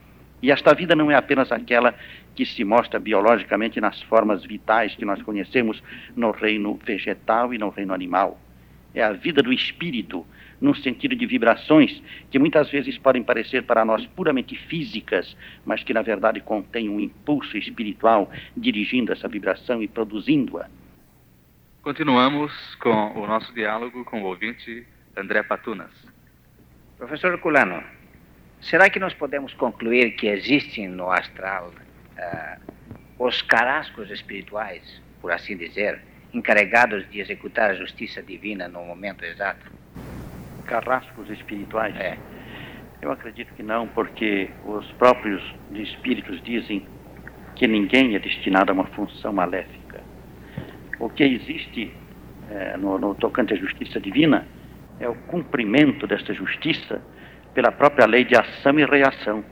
[0.46, 1.92] E esta vida não é apenas aquela
[2.36, 5.82] que se mostra biologicamente nas formas vitais que nós conhecemos
[6.14, 8.38] no reino vegetal e no reino animal.
[8.94, 10.24] É a vida do espírito,
[10.60, 15.92] num sentido de vibrações que muitas vezes podem parecer para nós puramente físicas, mas que
[15.92, 20.68] na verdade contêm um impulso espiritual dirigindo essa vibração e produzindo-a.
[21.82, 25.90] Continuamos com o nosso diálogo com o ouvinte André Patunas.
[26.98, 27.82] Professor Culano,
[28.60, 31.70] será que nós podemos concluir que existem no astral
[32.18, 32.72] uh,
[33.18, 36.00] os carrascos espirituais, por assim dizer,
[36.32, 39.70] encarregados de executar a justiça divina no momento exato?
[40.66, 41.94] Carrascos espirituais?
[41.96, 42.18] É.
[43.00, 45.42] Eu acredito que não, porque os próprios
[45.72, 46.86] espíritos dizem
[47.54, 49.86] que ninguém é destinado a uma função maléfica
[50.98, 51.92] o que existe
[52.50, 54.46] é, no, no tocante à justiça divina
[54.98, 57.02] é o cumprimento desta justiça
[57.56, 59.42] pela própria lei de ação e reação.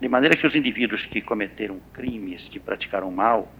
[0.00, 3.52] De maneira que os indivíduos que cometeram crimes, que praticaram mal,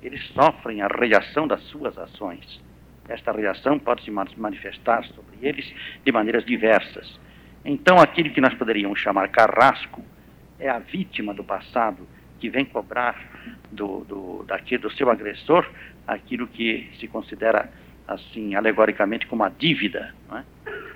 [0.00, 2.62] eles sofrem a reação das suas ações.
[3.08, 7.18] Esta reação pode se manifestar sobre eles de maneiras diversas.
[7.64, 10.00] Então, aquele que nós poderíamos chamar carrasco
[10.60, 12.06] é a vítima do passado
[12.38, 13.20] que vem cobrar
[13.72, 15.68] do, do, daquele, do seu agressor
[16.06, 17.68] aquilo que se considera,
[18.06, 20.14] assim, alegoricamente, como a dívida.
[20.28, 20.44] Não é?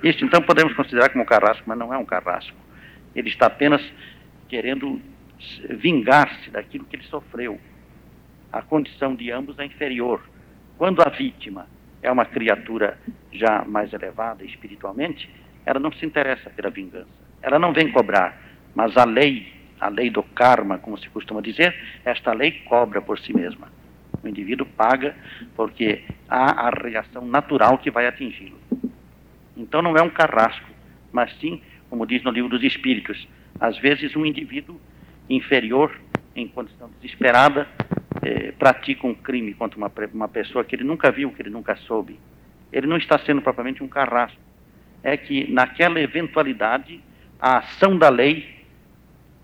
[0.02, 2.56] Este, então, podemos considerar como um carrasco, mas não é um carrasco.
[3.14, 3.82] Ele está apenas
[4.48, 5.00] querendo
[5.70, 7.60] vingar-se daquilo que ele sofreu.
[8.52, 10.20] A condição de ambos é inferior.
[10.76, 11.66] Quando a vítima
[12.02, 12.98] é uma criatura
[13.32, 15.28] já mais elevada espiritualmente,
[15.66, 17.08] ela não se interessa pela vingança.
[17.42, 18.40] Ela não vem cobrar,
[18.74, 23.18] mas a lei, a lei do karma, como se costuma dizer, esta lei cobra por
[23.18, 23.68] si mesma.
[24.22, 25.14] O indivíduo paga
[25.54, 28.67] porque há a reação natural que vai atingi-lo.
[29.58, 30.70] Então não é um carrasco,
[31.12, 33.28] mas sim, como diz no livro dos Espíritos,
[33.60, 34.80] às vezes um indivíduo
[35.28, 35.94] inferior,
[36.34, 37.66] em condição desesperada,
[38.22, 41.74] eh, pratica um crime contra uma, uma pessoa que ele nunca viu, que ele nunca
[41.76, 42.18] soube.
[42.72, 44.38] Ele não está sendo propriamente um carrasco.
[45.02, 47.00] É que naquela eventualidade,
[47.40, 48.64] a ação da lei,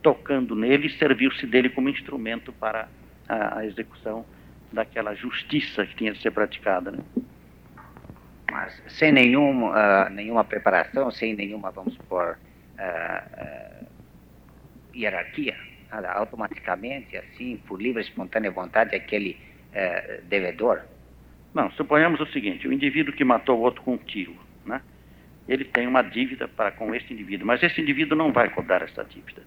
[0.03, 2.88] tocando nele, serviu-se dele como instrumento para
[3.29, 4.24] a, a execução
[4.72, 6.90] daquela justiça que tinha de ser praticada.
[6.90, 6.98] Né?
[8.54, 12.38] Mas sem nenhum, uh, nenhuma preparação, sem nenhuma, vamos supor,
[12.78, 13.86] uh, uh,
[14.94, 15.56] hierarquia,
[15.90, 19.36] automaticamente, assim, por livre e espontânea vontade, aquele
[20.28, 20.82] devedor?
[21.52, 24.80] Não, suponhamos o seguinte, o indivíduo que matou o outro com um tiro, né?
[25.48, 29.04] ele tem uma dívida para com esse indivíduo, mas esse indivíduo não vai cobrar essa
[29.04, 29.42] dívida.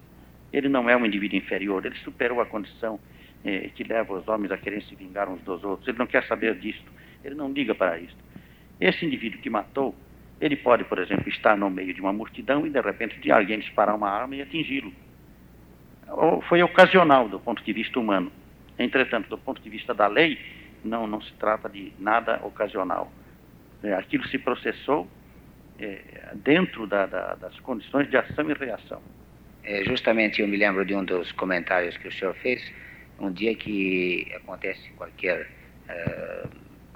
[0.52, 3.00] Ele não é um indivíduo inferior, ele superou a condição
[3.44, 5.88] eh, que leva os homens a querer se vingar uns dos outros.
[5.88, 6.90] Ele não quer saber disto,
[7.24, 8.27] ele não liga para isto.
[8.80, 9.94] Esse indivíduo que matou,
[10.40, 13.58] ele pode, por exemplo, estar no meio de uma multidão e de repente de alguém
[13.58, 14.92] disparar uma arma e atingi-lo.
[16.48, 18.32] Foi ocasional do ponto de vista humano.
[18.78, 20.38] Entretanto, do ponto de vista da lei,
[20.84, 23.12] não, não se trata de nada ocasional.
[23.82, 25.08] É, aquilo se processou
[25.78, 26.00] é,
[26.34, 29.02] dentro da, da, das condições de ação e reação.
[29.64, 32.72] É, justamente eu me lembro de um dos comentários que o senhor fez,
[33.18, 35.50] um dia que acontece qualquer
[35.88, 36.48] uh,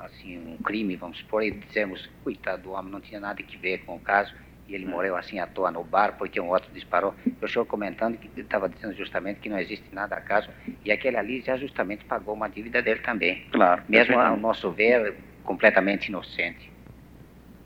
[0.04, 3.78] assim um crime, vamos supor, e dizemos, coitado do homem, não tinha nada que ver
[3.78, 4.32] com o caso,
[4.68, 7.14] e ele morreu assim à toa no bar porque um outro disparou.
[7.40, 10.48] Eu estou comentando que estava dizendo justamente que não existe nada a caso,
[10.84, 13.42] e aquele ali já justamente pagou uma dívida dele também.
[13.50, 13.82] Claro.
[13.88, 16.70] Mesmo ao nosso ver, completamente inocente.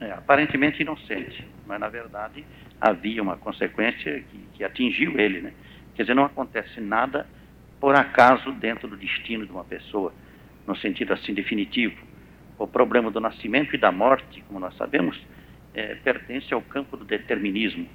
[0.00, 2.44] É, aparentemente inocente, mas na verdade
[2.78, 5.52] havia uma consequência que, que atingiu ele, né?
[5.94, 7.26] Quer dizer, não acontece nada
[7.80, 10.12] por acaso dentro do destino de uma pessoa,
[10.66, 12.05] no sentido assim definitivo.
[12.58, 15.20] O problema do nascimento e da morte, como nós sabemos,
[15.74, 17.86] é, pertence ao campo do determinismo.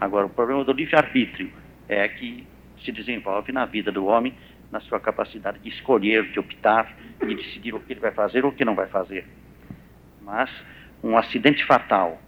[0.00, 1.50] Agora, o problema do livre-arbítrio
[1.88, 2.46] é que
[2.84, 4.34] se desenvolve na vida do homem
[4.70, 8.50] na sua capacidade de escolher, de optar, de decidir o que ele vai fazer ou
[8.50, 9.24] o que não vai fazer.
[10.22, 10.50] Mas
[11.02, 12.20] um acidente fatal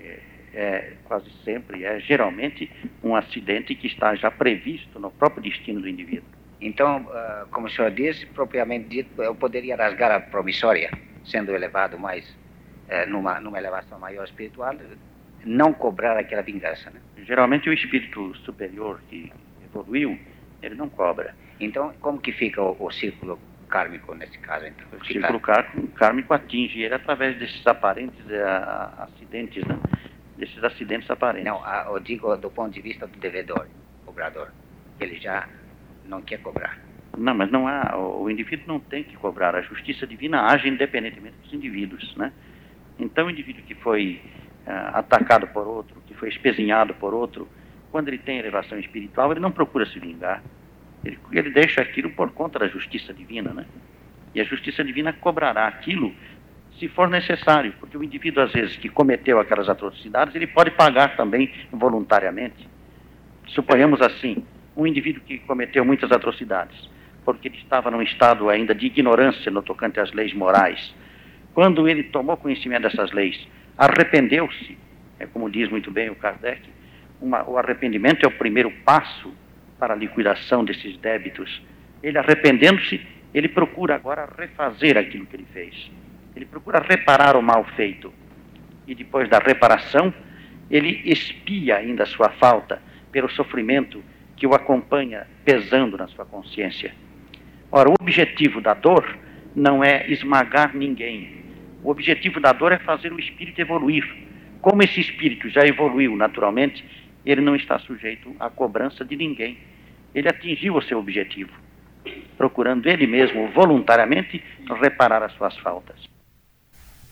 [0.00, 0.20] é,
[0.54, 2.70] é quase sempre, é geralmente
[3.02, 6.28] um acidente que está já previsto no próprio destino do indivíduo.
[6.64, 10.90] Então, uh, como o senhor disse, propriamente dito, eu poderia rasgar a promissória,
[11.22, 14.74] sendo elevado mais, uh, numa, numa elevação maior espiritual,
[15.44, 16.90] não cobrar aquela vingança.
[16.90, 17.00] Né?
[17.18, 19.30] Geralmente o espírito superior que
[19.62, 20.18] evoluiu,
[20.62, 21.34] ele não cobra.
[21.60, 24.64] Então, como que fica o, o círculo kármico nesse caso?
[24.64, 24.86] Então?
[24.98, 29.78] O círculo kármico atinge ele através desses aparentes uh, acidentes, né?
[30.38, 31.44] desses acidentes aparentes.
[31.44, 33.66] Não, eu digo do ponto de vista do devedor,
[34.06, 34.50] cobrador.
[34.98, 35.46] Ele já
[36.08, 36.78] não quer cobrar.
[37.16, 39.54] Não, mas não há, o indivíduo não tem que cobrar.
[39.54, 42.32] A justiça divina age independentemente dos indivíduos, né?
[42.98, 44.20] Então, o indivíduo que foi
[44.66, 47.48] uh, atacado por outro, que foi espezinhado por outro,
[47.90, 50.42] quando ele tem elevação espiritual, ele não procura se vingar.
[51.04, 53.66] Ele, ele deixa aquilo por conta da justiça divina, né?
[54.34, 56.12] E a justiça divina cobrará aquilo
[56.78, 61.16] se for necessário, porque o indivíduo, às vezes, que cometeu aquelas atrocidades, ele pode pagar
[61.16, 62.68] também voluntariamente.
[63.46, 64.44] Suponhamos assim,
[64.76, 66.88] um indivíduo que cometeu muitas atrocidades,
[67.24, 70.94] porque ele estava num estado ainda de ignorância no tocante às leis morais.
[71.54, 73.38] Quando ele tomou conhecimento dessas leis,
[73.78, 74.76] arrependeu-se,
[75.18, 76.62] é como diz muito bem o Kardec,
[77.20, 79.32] uma, o arrependimento é o primeiro passo
[79.78, 81.62] para a liquidação desses débitos.
[82.02, 83.00] Ele arrependendo-se,
[83.32, 85.90] ele procura agora refazer aquilo que ele fez.
[86.34, 88.12] Ele procura reparar o mal feito.
[88.86, 90.12] E depois da reparação,
[90.70, 92.82] ele expia ainda a sua falta
[93.12, 94.02] pelo sofrimento
[94.36, 96.92] que o acompanha pesando na sua consciência.
[97.70, 99.18] Ora, o objetivo da dor
[99.54, 101.44] não é esmagar ninguém.
[101.82, 104.04] O objetivo da dor é fazer o espírito evoluir.
[104.60, 106.84] Como esse espírito já evoluiu naturalmente,
[107.24, 109.58] ele não está sujeito à cobrança de ninguém.
[110.14, 111.52] Ele atingiu o seu objetivo,
[112.36, 114.42] procurando ele mesmo voluntariamente
[114.80, 115.96] reparar as suas faltas.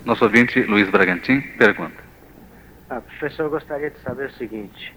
[0.04, 2.02] Nosso ouvinte, Luiz Bragantin, pergunta.
[2.90, 4.92] Ah, professor, eu gostaria de saber o seguinte: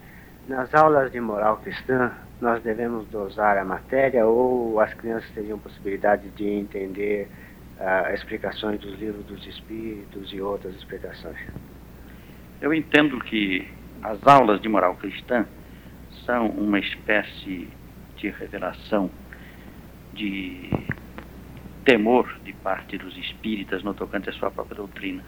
[0.47, 6.29] nas aulas de moral cristã, nós devemos dosar a matéria ou as crianças teriam possibilidade
[6.29, 7.27] de entender
[7.79, 11.37] uh, explicações dos livros dos espíritos e outras explicações?
[12.61, 13.67] Eu entendo que
[14.03, 15.45] as aulas de moral cristã
[16.25, 17.67] são uma espécie
[18.17, 19.09] de revelação
[20.13, 20.69] de
[21.83, 25.23] temor de parte dos espíritas no tocante à sua própria doutrina.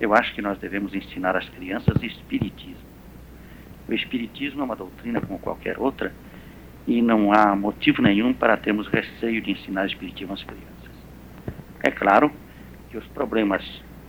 [0.00, 2.95] Eu acho que nós devemos ensinar às crianças espiritismo
[3.88, 6.12] o Espiritismo é uma doutrina como qualquer outra
[6.86, 10.90] e não há motivo nenhum para termos receio de ensinar Espiritismo às crianças.
[11.82, 12.30] É claro
[12.90, 13.62] que os problemas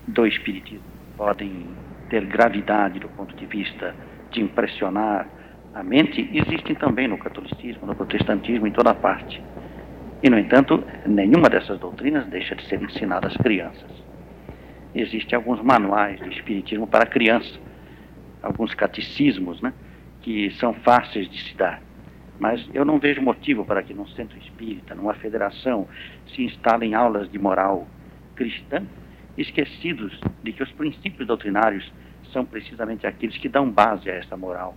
[0.08, 0.86] do Espiritismo
[1.16, 1.68] podem
[2.10, 3.96] ter gravidade do ponto de vista
[4.32, 5.28] de impressionar
[5.74, 9.42] a mente, existem também no catolicismo, no protestantismo, em toda parte.
[10.24, 13.92] E, no entanto, nenhuma dessas doutrinas deixa de ser ensinada às crianças.
[14.96, 17.60] Existem alguns manuais de Espiritismo para crianças
[18.48, 19.74] alguns catecismos, né,
[20.22, 21.82] que são fáceis de se dar.
[22.40, 25.88] Mas eu não vejo motivo para que num centro espírita, numa federação,
[26.34, 27.88] se instalem aulas de moral
[28.36, 28.84] cristã,
[29.38, 31.92] esquecidos de que os princípios doutrinários
[32.32, 34.76] são precisamente aqueles que dão base a essa moral,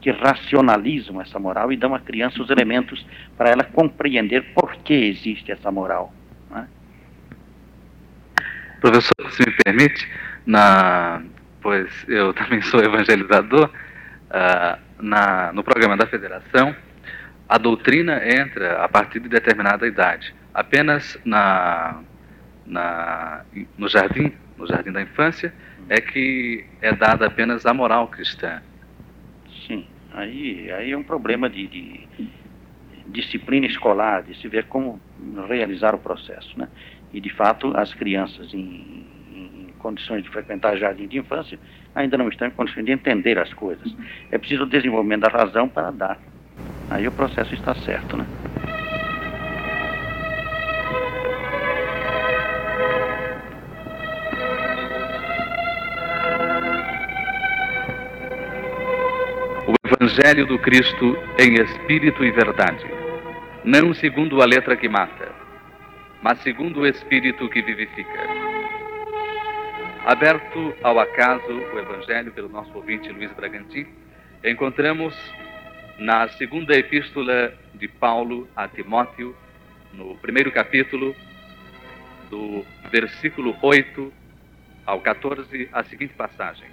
[0.00, 3.04] que racionalizam essa moral e dão à criança os elementos
[3.36, 6.12] para ela compreender por que existe essa moral.
[6.50, 6.68] Né?
[8.80, 10.08] Professor, se me permite,
[10.46, 11.22] na
[11.60, 13.70] pois eu também sou evangelizador,
[14.30, 16.74] uh, na, no programa da federação,
[17.48, 20.34] a doutrina entra a partir de determinada idade.
[20.52, 22.00] Apenas na,
[22.66, 23.42] na,
[23.76, 25.52] no jardim, no jardim da infância,
[25.88, 28.60] é que é dada apenas a moral cristã.
[29.66, 32.08] Sim, aí, aí é um problema de, de
[33.06, 35.00] disciplina escolar, de se ver como
[35.48, 36.68] realizar o processo, né?
[37.12, 39.06] E de fato as crianças em
[39.78, 41.58] condições de frequentar jardim de infância,
[41.94, 43.94] ainda não estão em condições de entender as coisas.
[44.30, 46.18] É preciso o desenvolvimento da razão para dar.
[46.90, 48.26] Aí o processo está certo, né?
[59.66, 62.86] O Evangelho do Cristo em espírito e verdade,
[63.64, 65.28] não segundo a letra que mata,
[66.22, 68.47] mas segundo o espírito que vivifica.
[70.08, 73.86] Aberto ao acaso o Evangelho pelo nosso ouvinte Luiz Bragantin,
[74.42, 75.14] encontramos
[75.98, 79.36] na segunda epístola de Paulo a Timóteo,
[79.92, 81.14] no primeiro capítulo,
[82.30, 84.10] do versículo 8
[84.86, 86.70] ao 14, a seguinte passagem: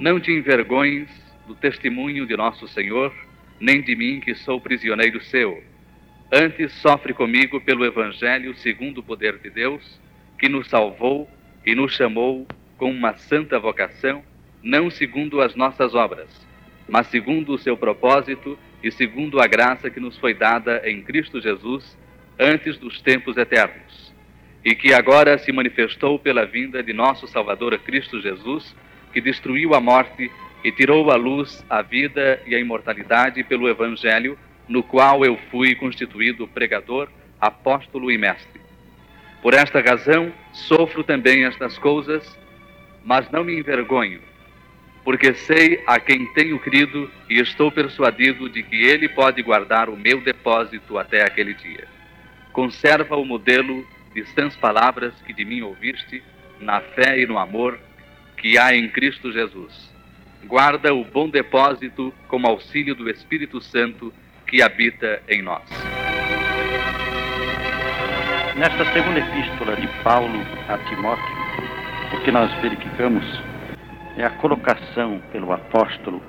[0.00, 1.08] Não te envergonhes
[1.46, 3.14] do testemunho de nosso Senhor
[3.60, 5.62] nem de mim que sou prisioneiro seu.
[6.32, 10.00] Antes sofre comigo pelo Evangelho segundo o poder de Deus,
[10.40, 11.35] que nos salvou
[11.66, 12.46] e nos chamou
[12.78, 14.22] com uma santa vocação,
[14.62, 16.28] não segundo as nossas obras,
[16.88, 21.40] mas segundo o seu propósito e segundo a graça que nos foi dada em Cristo
[21.40, 21.98] Jesus
[22.38, 24.14] antes dos tempos eternos,
[24.64, 28.76] e que agora se manifestou pela vinda de nosso Salvador Cristo Jesus,
[29.12, 30.30] que destruiu a morte
[30.62, 34.38] e tirou à luz a vida e a imortalidade pelo Evangelho,
[34.68, 37.08] no qual eu fui constituído pregador,
[37.40, 38.60] apóstolo e mestre.
[39.40, 42.36] Por esta razão, sofro também estas coisas,
[43.04, 44.20] mas não me envergonho,
[45.04, 49.96] porque sei a quem tenho crido e estou persuadido de que ele pode guardar o
[49.96, 51.86] meu depósito até aquele dia.
[52.52, 56.22] Conserva o modelo de sãs palavras que de mim ouviste,
[56.58, 57.78] na fé e no amor
[58.38, 59.94] que há em Cristo Jesus.
[60.44, 64.12] Guarda o bom depósito com auxílio do Espírito Santo
[64.46, 65.68] que habita em nós.
[68.56, 71.36] Nesta segunda epístola de Paulo a Timóteo,
[72.14, 73.22] o que nós verificamos
[74.16, 76.22] é a colocação pelo apóstolo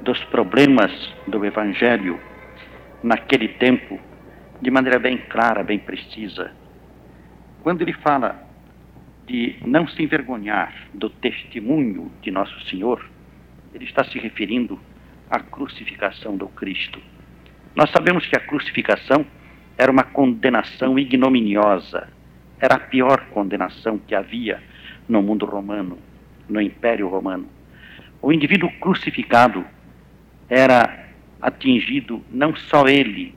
[0.00, 0.90] dos problemas
[1.26, 2.18] do Evangelho
[3.02, 4.00] naquele tempo
[4.62, 6.52] de maneira bem clara, bem precisa.
[7.62, 8.42] Quando ele fala
[9.26, 13.06] de não se envergonhar do testemunho de Nosso Senhor,
[13.74, 14.80] ele está se referindo
[15.30, 16.98] à crucificação do Cristo.
[17.76, 19.26] Nós sabemos que a crucificação
[19.78, 22.08] era uma condenação ignominiosa,
[22.60, 24.60] era a pior condenação que havia
[25.08, 25.96] no mundo romano,
[26.48, 27.46] no Império Romano.
[28.20, 29.64] O indivíduo crucificado
[30.48, 31.06] era
[31.40, 33.32] atingido não só ele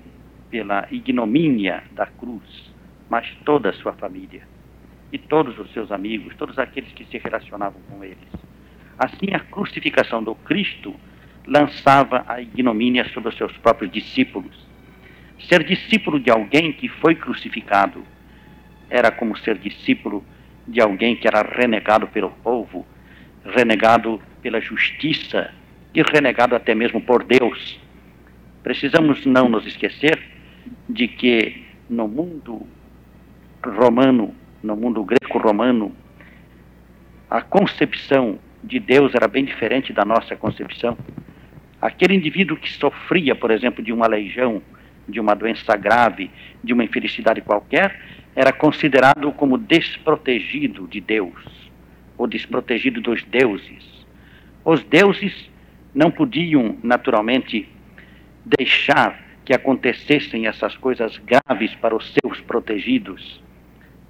[0.50, 2.74] pela ignomínia da cruz,
[3.08, 4.42] mas toda a sua família
[5.12, 8.18] e todos os seus amigos, todos aqueles que se relacionavam com eles.
[8.98, 10.96] Assim, a crucificação do Cristo
[11.46, 14.71] lançava a ignomínia sobre os seus próprios discípulos.
[15.48, 18.04] Ser discípulo de alguém que foi crucificado
[18.90, 20.24] era como ser discípulo
[20.68, 22.86] de alguém que era renegado pelo povo,
[23.46, 25.54] renegado pela justiça
[25.94, 27.80] e renegado até mesmo por Deus.
[28.64, 30.20] Precisamos não nos esquecer
[30.88, 32.66] de que no mundo
[33.64, 34.34] romano,
[34.64, 35.94] no mundo greco-romano,
[37.30, 40.98] a concepção de Deus era bem diferente da nossa concepção.
[41.82, 44.62] Aquele indivíduo que sofria, por exemplo, de uma legião,
[45.12, 46.32] de uma doença grave,
[46.64, 48.00] de uma infelicidade qualquer,
[48.36, 51.36] era considerado como desprotegido de Deus,
[52.18, 54.06] ou desprotegido dos deuses.
[54.64, 55.50] Os deuses
[55.94, 57.68] não podiam, naturalmente,
[58.46, 63.42] deixar que acontecessem essas coisas graves para os seus protegidos.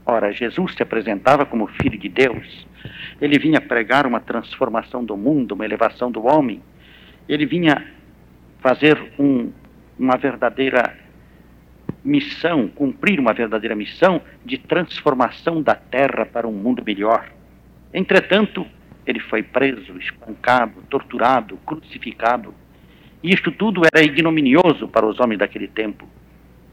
[0.06, 2.68] Ora, Jesus se apresentava como Filho de Deus.
[3.20, 6.62] Ele vinha pregar uma transformação do mundo, uma elevação do homem.
[7.30, 7.86] Ele vinha
[8.60, 9.52] fazer um,
[10.02, 10.98] uma verdadeira
[12.04, 17.32] missão, cumprir uma verdadeira missão de transformação da terra para um mundo melhor.
[17.94, 18.66] Entretanto,
[19.06, 22.54] ele foi preso, espancado, torturado, crucificado.
[23.22, 26.08] E isto tudo era ignominioso para os homens daquele tempo.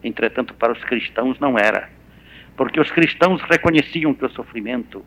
[0.03, 1.89] Entretanto, para os cristãos não era
[2.59, 5.05] porque os cristãos reconheciam que o sofrimento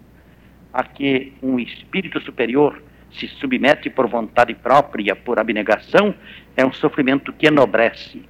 [0.72, 2.82] a que um espírito superior
[3.14, 6.16] se submete por vontade própria, por abnegação,
[6.56, 8.24] é um sofrimento que enobrece.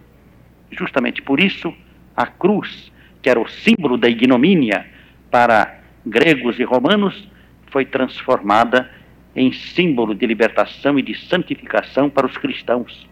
[0.72, 1.74] Justamente por isso,
[2.16, 4.86] a cruz, que era o símbolo da ignomínia
[5.30, 7.30] para gregos e romanos,
[7.68, 8.90] foi transformada
[9.36, 13.08] em símbolo de libertação e de santificação para os cristãos.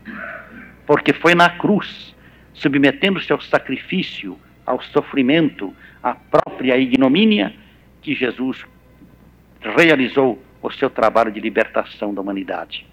[0.86, 2.16] Porque foi na cruz,
[2.54, 7.54] submetendo-se ao sacrifício, ao sofrimento, à própria ignomínia,
[8.02, 8.66] que Jesus
[9.62, 12.86] realizou o seu trabalho de libertação da humanidade.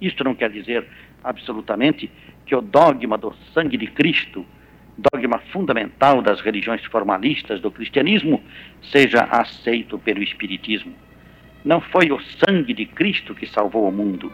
[0.00, 0.86] Isto não quer dizer
[1.22, 2.10] absolutamente
[2.44, 4.44] que o dogma do sangue de Cristo,
[4.96, 8.42] dogma fundamental das religiões formalistas do cristianismo,
[8.82, 10.94] seja aceito pelo Espiritismo.
[11.64, 14.32] Não foi o sangue de Cristo que salvou o mundo.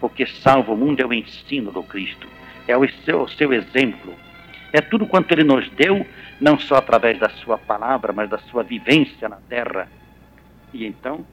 [0.00, 2.26] O que salva o mundo é o ensino do Cristo,
[2.66, 4.12] é o seu, o seu exemplo,
[4.72, 6.04] é tudo quanto ele nos deu,
[6.40, 9.86] não só através da sua palavra, mas da sua vivência na terra.
[10.72, 11.24] E então,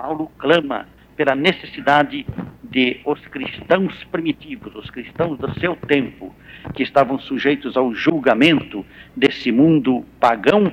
[0.00, 0.86] Paulo clama
[1.16, 2.24] pela necessidade
[2.62, 6.32] de os cristãos primitivos, os cristãos do seu tempo,
[6.72, 8.86] que estavam sujeitos ao julgamento
[9.16, 10.72] desse mundo pagão,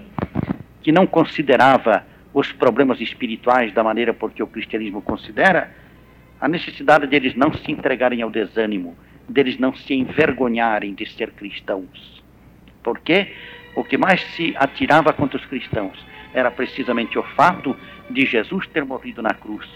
[0.84, 2.06] que não considerava
[2.36, 5.72] os problemas espirituais da maneira porque o cristianismo considera,
[6.40, 8.96] a necessidade deles não se entregarem ao desânimo,
[9.28, 12.24] deles não se envergonharem de ser cristãos.
[12.84, 13.34] Porque
[13.76, 15.98] o que mais se atirava contra os cristãos
[16.32, 17.76] era precisamente o fato
[18.10, 19.68] de Jesus ter morrido na cruz.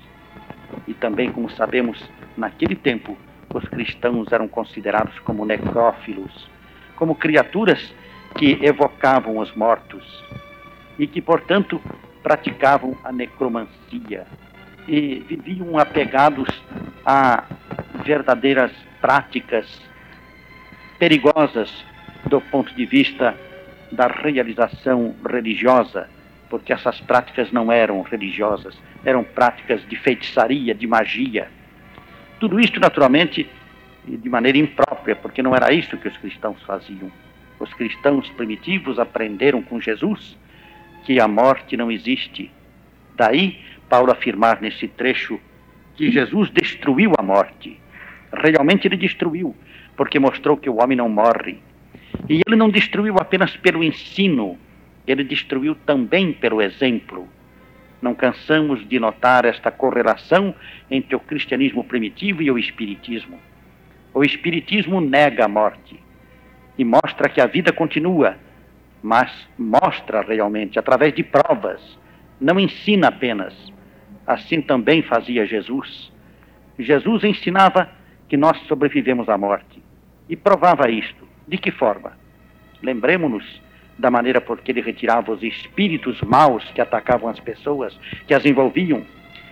[0.88, 2.04] E também, como sabemos,
[2.38, 3.18] naquele tempo,
[3.54, 6.50] os cristãos eram considerados como necrófilos,
[6.96, 7.94] como criaturas
[8.38, 10.24] que evocavam os mortos
[10.98, 11.82] e que, portanto,
[12.22, 14.28] praticavam a necromancia
[14.88, 16.48] e viviam apegados
[17.06, 17.44] a
[18.04, 18.72] verdadeiras
[19.02, 19.82] práticas
[20.98, 21.86] perigosas
[22.26, 23.36] do ponto de vista
[23.92, 26.10] da realização religiosa,
[26.50, 31.48] porque essas práticas não eram religiosas, eram práticas de feitiçaria, de magia.
[32.40, 33.48] Tudo isto, naturalmente,
[34.06, 37.12] de maneira imprópria, porque não era isso que os cristãos faziam.
[37.60, 40.38] Os cristãos primitivos aprenderam com Jesus
[41.06, 42.52] que a morte não existe.
[43.16, 45.40] Daí, Paulo afirmar nesse trecho
[45.96, 47.80] que Jesus destruiu a morte.
[48.32, 49.56] Realmente ele destruiu,
[49.98, 51.60] porque mostrou que o homem não morre.
[52.30, 54.58] E ele não destruiu apenas pelo ensino,
[55.12, 57.28] ele destruiu também pelo exemplo.
[58.02, 60.54] Não cansamos de notar esta correlação
[60.90, 63.40] entre o cristianismo primitivo e o espiritismo.
[64.14, 66.00] O espiritismo nega a morte
[66.78, 68.38] e mostra que a vida continua,
[69.02, 71.82] mas mostra realmente através de provas,
[72.40, 73.54] não ensina apenas.
[74.26, 76.12] Assim também fazia Jesus.
[76.78, 77.90] Jesus ensinava
[78.30, 79.82] que nós sobrevivemos à morte
[80.30, 81.28] e provava isto.
[81.48, 82.14] De que forma?
[82.82, 83.60] Lembremos-nos
[84.00, 88.46] da maneira por que ele retirava os espíritos maus que atacavam as pessoas, que as
[88.46, 89.04] envolviam,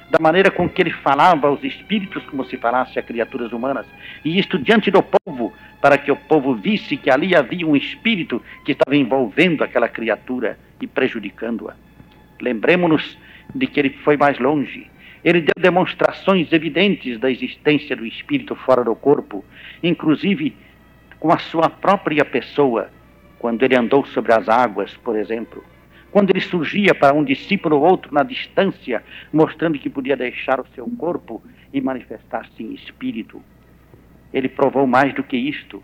[0.10, 3.86] da maneira com que ele falava aos espíritos como se falasse a criaturas humanas,
[4.24, 8.42] e isto diante do povo, para que o povo visse que ali havia um espírito
[8.64, 11.76] que estava envolvendo aquela criatura e prejudicando-a.
[12.42, 13.18] Lembremos-nos
[13.54, 14.90] de que ele foi mais longe.
[15.26, 19.44] Ele deu demonstrações evidentes da existência do espírito fora do corpo,
[19.84, 20.56] inclusive
[21.20, 22.90] com a sua própria pessoa,
[23.40, 25.64] quando ele andou sobre as águas, por exemplo.
[26.12, 30.68] Quando ele surgia para um discípulo ou outro na distância, mostrando que podia deixar o
[30.74, 33.42] seu corpo e manifestar-se em espírito.
[34.34, 35.84] Ele provou mais do que isto.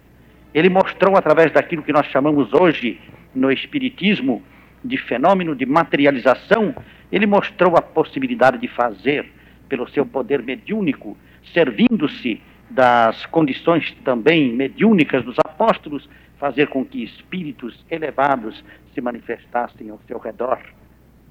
[0.53, 2.99] Ele mostrou através daquilo que nós chamamos hoje
[3.33, 4.43] no Espiritismo
[4.83, 6.75] de fenômeno de materialização,
[7.11, 9.25] ele mostrou a possibilidade de fazer,
[9.69, 11.17] pelo seu poder mediúnico,
[11.53, 16.09] servindo-se das condições também mediúnicas dos apóstolos,
[16.43, 18.61] fazer com que espíritos elevados
[18.93, 20.59] se manifestassem ao seu redor.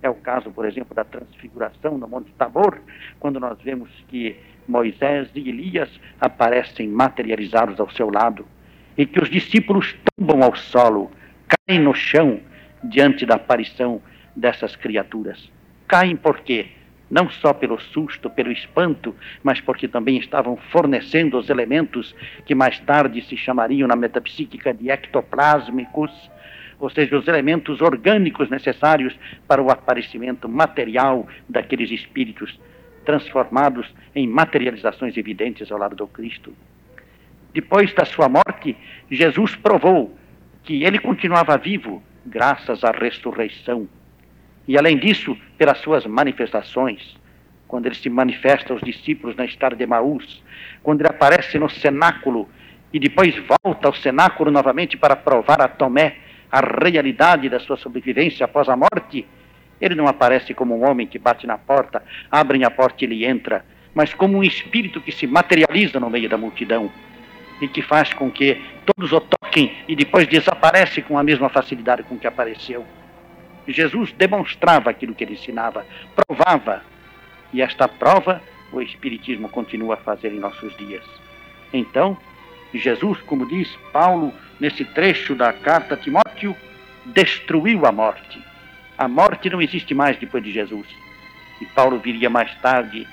[0.00, 2.80] É o caso, por exemplo, da transfiguração no Monte Tabor,
[3.20, 4.34] quando nós vemos que
[4.66, 8.46] Moisés e Elias aparecem materializados ao seu lado
[8.96, 11.10] e que os discípulos tombam ao solo,
[11.66, 12.40] caem no chão
[12.82, 14.00] diante da aparição
[14.34, 15.52] dessas criaturas.
[15.88, 16.68] Caem por quê?
[17.12, 22.80] Não só pelo susto, pelo espanto, mas porque também estavam fornecendo os elementos que mais
[22.80, 26.10] tarde se chamariam na metapsíquica de ectoplásmicos,
[26.80, 29.14] ou seja, os elementos orgânicos necessários
[29.46, 32.58] para o aparecimento material daqueles espíritos
[33.04, 36.54] transformados em materializações evidentes ao lado do Cristo.
[37.52, 38.74] Depois da sua morte,
[39.10, 40.16] Jesus provou
[40.64, 43.86] que ele continuava vivo graças à ressurreição
[44.66, 47.16] e além disso, pelas suas manifestações,
[47.66, 50.42] quando ele se manifesta aos discípulos na estrada de Maús,
[50.82, 52.48] quando ele aparece no cenáculo
[52.92, 53.34] e depois
[53.64, 56.16] volta ao cenáculo novamente para provar a Tomé
[56.50, 59.26] a realidade da sua sobrevivência após a morte,
[59.80, 63.24] ele não aparece como um homem que bate na porta, abrem a porta e ele
[63.24, 66.90] entra, mas como um espírito que se materializa no meio da multidão
[67.60, 72.02] e que faz com que todos o toquem e depois desaparece com a mesma facilidade
[72.02, 72.84] com que apareceu.
[73.68, 76.82] Jesus demonstrava aquilo que ele ensinava, provava.
[77.52, 78.42] E esta prova
[78.72, 81.04] o Espiritismo continua a fazer em nossos dias.
[81.72, 82.16] Então,
[82.72, 86.56] Jesus, como diz Paulo nesse trecho da carta a Timóteo,
[87.06, 88.42] destruiu a morte.
[88.96, 90.86] A morte não existe mais depois de Jesus.
[91.60, 93.06] E Paulo viria mais tarde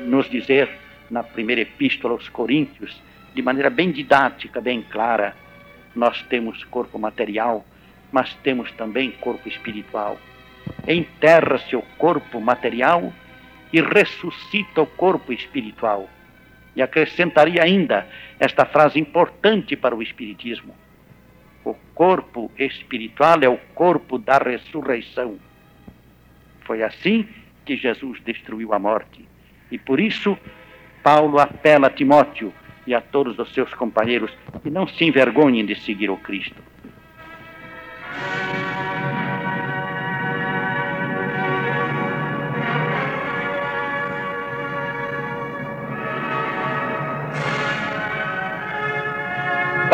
[0.00, 0.68] nos dizer,
[1.10, 3.00] na primeira epístola aos Coríntios,
[3.34, 5.34] de maneira bem didática, bem clara:
[5.94, 7.64] nós temos corpo material,
[8.10, 10.18] mas temos também corpo espiritual.
[10.86, 13.12] Enterra-se o corpo material
[13.72, 16.08] e ressuscita o corpo espiritual.
[16.74, 18.06] E acrescentaria ainda
[18.38, 20.74] esta frase importante para o Espiritismo:
[21.64, 25.38] o corpo espiritual é o corpo da ressurreição.
[26.60, 27.26] Foi assim
[27.64, 29.26] que Jesus destruiu a morte.
[29.70, 30.38] E por isso,
[31.02, 32.52] Paulo apela a Timóteo
[32.86, 34.30] e a todos os seus companheiros
[34.62, 36.62] que não se envergonhem de seguir o Cristo.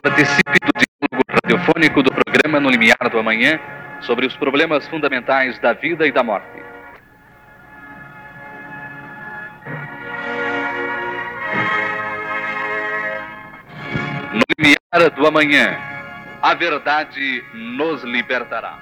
[0.03, 3.59] Participe do diálogo radiofônico do programa No Limiar do Amanhã
[4.01, 6.65] sobre os problemas fundamentais da vida e da morte.
[15.11, 15.94] do amanhã.
[16.45, 18.79] A verdade nos libertará.